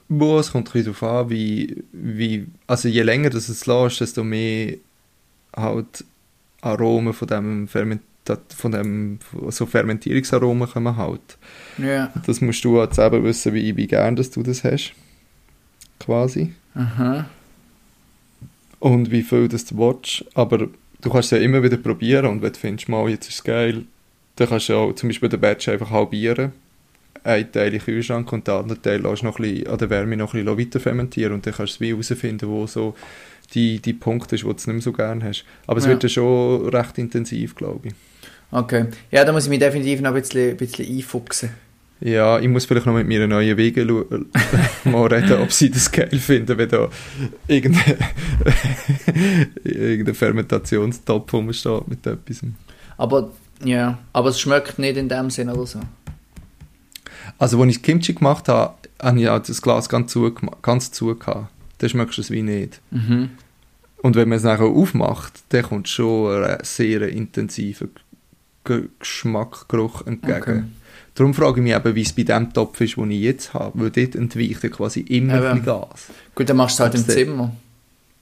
[0.08, 4.24] Boah, es kommt ein darauf an, wie, wie, also je länger das es lässt, desto
[4.24, 4.76] mehr
[5.54, 6.04] halt
[6.62, 11.38] Aromen von dem Fermentat, von dem, so Fermentierungsaromen kommen halt.
[11.78, 12.12] Ja.
[12.26, 14.92] Das musst du halt selber wissen, wie, wie gern dass du das hast.
[15.98, 16.54] Quasi.
[16.74, 17.26] Aha.
[18.80, 20.24] Und wie viel das du willst.
[20.34, 23.34] Aber du kannst es ja immer wieder probieren und wenn du findest, mal, jetzt ist
[23.36, 23.84] es geil,
[24.36, 26.52] dann kannst du auch zum Beispiel den Batch einfach halbieren.
[27.22, 29.90] Ein Teil in den Kühlschrank und den anderen Teil lässt noch ein bisschen, an der
[29.90, 32.94] Wärme noch ein bisschen weiter fermentieren und dann kannst du es wie herausfinden, wo so
[33.52, 35.44] die, die Punkt ist, wo du es nicht mehr so gerne hast.
[35.66, 35.90] Aber es Ja.
[35.90, 37.94] wird dann schon recht intensiv, glaube ich.
[38.50, 38.86] Okay.
[39.10, 41.50] Ja, da muss ich mich definitiv noch ein bisschen, ein bisschen einfuchsen.
[42.00, 44.06] Ja, ich muss vielleicht noch mit meiner neuen Wege lu-
[44.84, 46.88] mal reden, ob sie das geil finden, wenn da
[47.46, 47.96] irgendein,
[49.64, 52.40] irgendein Fermentationstopf rumsteht mit etwas.
[52.96, 53.30] Aber,
[53.64, 55.80] ja, aber es schmeckt nicht in dem Sinn oder so.
[57.38, 61.14] Also, als ich Kimchi gemacht habe, habe ich auch das Glas ganz zu, ganz zu
[61.16, 61.48] gehabt.
[61.78, 62.80] Dann schmeckst du es wie nicht.
[62.90, 63.30] Mhm.
[64.02, 67.86] Und wenn man es nachher aufmacht, dann kommt schon ein sehr intensiver
[68.64, 70.40] G Geschmack, Geruch entgegen.
[70.40, 70.62] Okay.
[71.20, 73.78] Darum frage ich mich eben, wie es bei dem Topf ist, den ich jetzt habe.
[73.78, 76.06] Weil dort entweicht ja quasi immer bisschen Gas.
[76.34, 77.52] Gut, dann machst du es halt im Zimmer.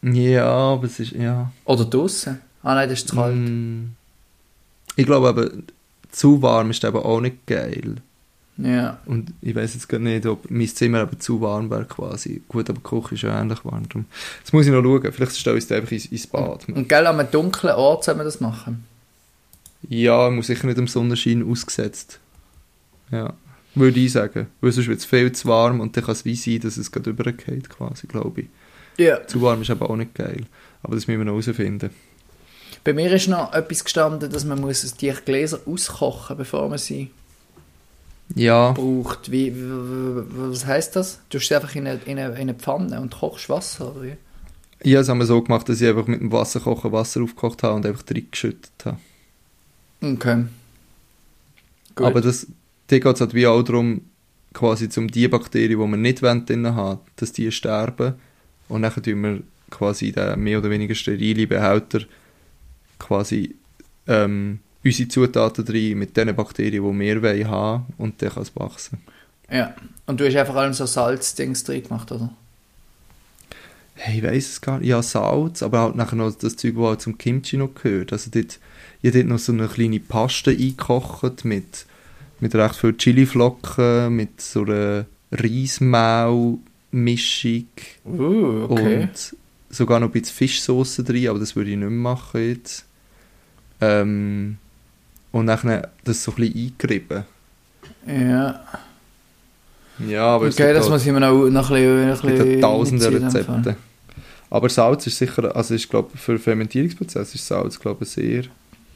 [0.03, 1.53] Ja, aber es ist, ja.
[1.65, 2.41] Oder draußen.
[2.65, 3.37] Ah nein, das ist zu kalt.
[3.37, 3.91] Mm.
[4.97, 5.49] Ich glaube aber,
[6.11, 7.99] zu warm ist eben auch nicht geil.
[8.57, 8.99] Ja.
[9.07, 12.43] Und ich weiß jetzt gar nicht, ob mein Zimmer eben zu warm wäre quasi.
[12.49, 13.89] Gut, aber die Küche ist ja ähnlich warm.
[13.89, 14.07] Darum.
[14.41, 15.13] Jetzt muss ich noch schauen.
[15.13, 16.69] Vielleicht stelle ich es einfach ins, ins Bad.
[16.69, 18.85] Und gell, an einem dunklen Ort soll man das machen.
[19.89, 22.19] Ja, muss sicher nicht dem Sonnenschein ausgesetzt.
[23.11, 23.35] Ja,
[23.75, 24.49] würde ich sagen.
[24.61, 26.91] Weil sonst wird es viel zu warm und dann kann es wie sein, dass es
[26.93, 28.47] gerade übergeht quasi, glaube ich.
[28.99, 29.27] Ja.
[29.27, 30.47] Zu warm ist aber auch nicht geil.
[30.83, 31.91] Aber das müssen wir noch herausfinden.
[32.85, 37.11] Bei mir ist noch etwas gestanden, dass man muss die Gläser auskochen, bevor man sie
[38.35, 39.31] Ja, braucht.
[39.31, 41.21] Wie, was heisst das?
[41.29, 44.17] Du sie einfach in eine, in, eine, in eine Pfanne und kochst Wasser, oder wie?
[44.81, 47.75] ich habe es einmal so gemacht, dass ich einfach mit dem Wasserkocher Wasser aufgekocht habe
[47.75, 48.99] und einfach reingeschüttet habe.
[50.01, 50.45] Okay.
[51.95, 52.07] Gut.
[52.07, 52.47] Aber das,
[52.89, 54.03] da geht es halt wie auch darum,
[54.53, 58.15] quasi um die Bakterien, die wir nicht drin haben, dass die sterben.
[58.69, 62.01] Und dann tun wir quasi den mehr oder weniger sterilen Behälter
[62.99, 63.55] quasi
[64.07, 68.57] ähm, unsere Zutaten rein mit den Bakterien, die wir wollen haben und dann kann es
[68.57, 68.99] wachsen.
[69.51, 69.75] Ja.
[70.07, 72.31] Und du hast einfach allem so Salzdings drin gemacht, oder?
[73.95, 74.89] Hey, ich weiss es gar nicht.
[74.89, 78.13] Ja, Salz, aber halt nachher noch das Zeug, das halt zum Kimchi noch gehört.
[78.13, 78.59] Also dort,
[79.03, 81.87] ich habe dort noch so eine kleine Paste eingekocht mit,
[82.41, 87.65] mit recht viel Chiliflocken, mit so einer Reismehl-Mischung
[88.07, 89.11] Uh, und
[89.71, 92.85] sogar noch ein bisschen Fischsauce drin, aber das würde ich nicht mehr machen jetzt.
[93.81, 94.57] Ähm,
[95.31, 97.25] und dann das so ein bisschen eingerieben.
[98.07, 98.65] Ja.
[100.07, 102.23] Ja, aber es okay, gibt das halt- muss ich mir noch, noch ein bisschen, Es
[102.23, 103.13] gibt bisschen tausende.
[103.13, 103.77] Rezepte.
[104.51, 108.45] Aber Salz ist sicher, also ist glaube für den Fermentierungsprozess ist Salz glaube ich sehr,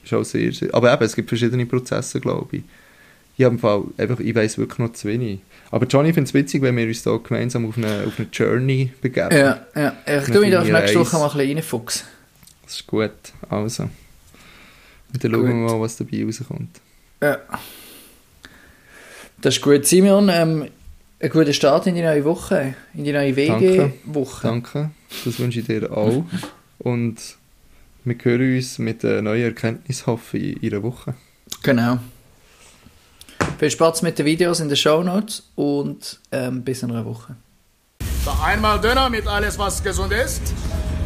[0.02, 2.62] ist auch sehr, sehr, aber eben, es gibt verschiedene Prozesse glaube ich.
[3.42, 5.40] Ich habe im Fall, einfach, ich weiß wirklich noch zu wenig.
[5.72, 8.28] Aber Johnny, ich finde es witzig, wenn wir uns da gemeinsam auf eine, auf eine
[8.32, 9.36] Journey begeben.
[9.36, 9.96] Ja, ja.
[10.06, 11.00] Ich tue mich da nächste Reise.
[11.00, 12.06] Woche mal ein bisschen reinfuchsen.
[12.62, 13.10] Das ist gut,
[13.50, 13.82] also.
[13.82, 16.80] Und dann schauen wir mal, was dabei rauskommt.
[17.20, 17.38] Ja.
[19.40, 19.86] Das ist gut.
[19.86, 20.68] Simeon, ähm,
[21.18, 23.92] einen guten Start in die neue Woche, in die neue Danke.
[24.04, 24.46] WG-Woche.
[24.46, 24.90] Danke,
[25.24, 26.24] das wünsche ich dir auch.
[26.78, 27.16] Und
[28.04, 31.14] wir hören uns mit einer neuen Erkenntnis, hoffe ich, in einer Woche.
[31.64, 31.98] Genau.
[33.62, 37.36] Viel Spaß mit den Videos in den Show Notes und ähm, bis in einer Woche.
[38.42, 40.42] Einmal Döner mit alles, was gesund ist.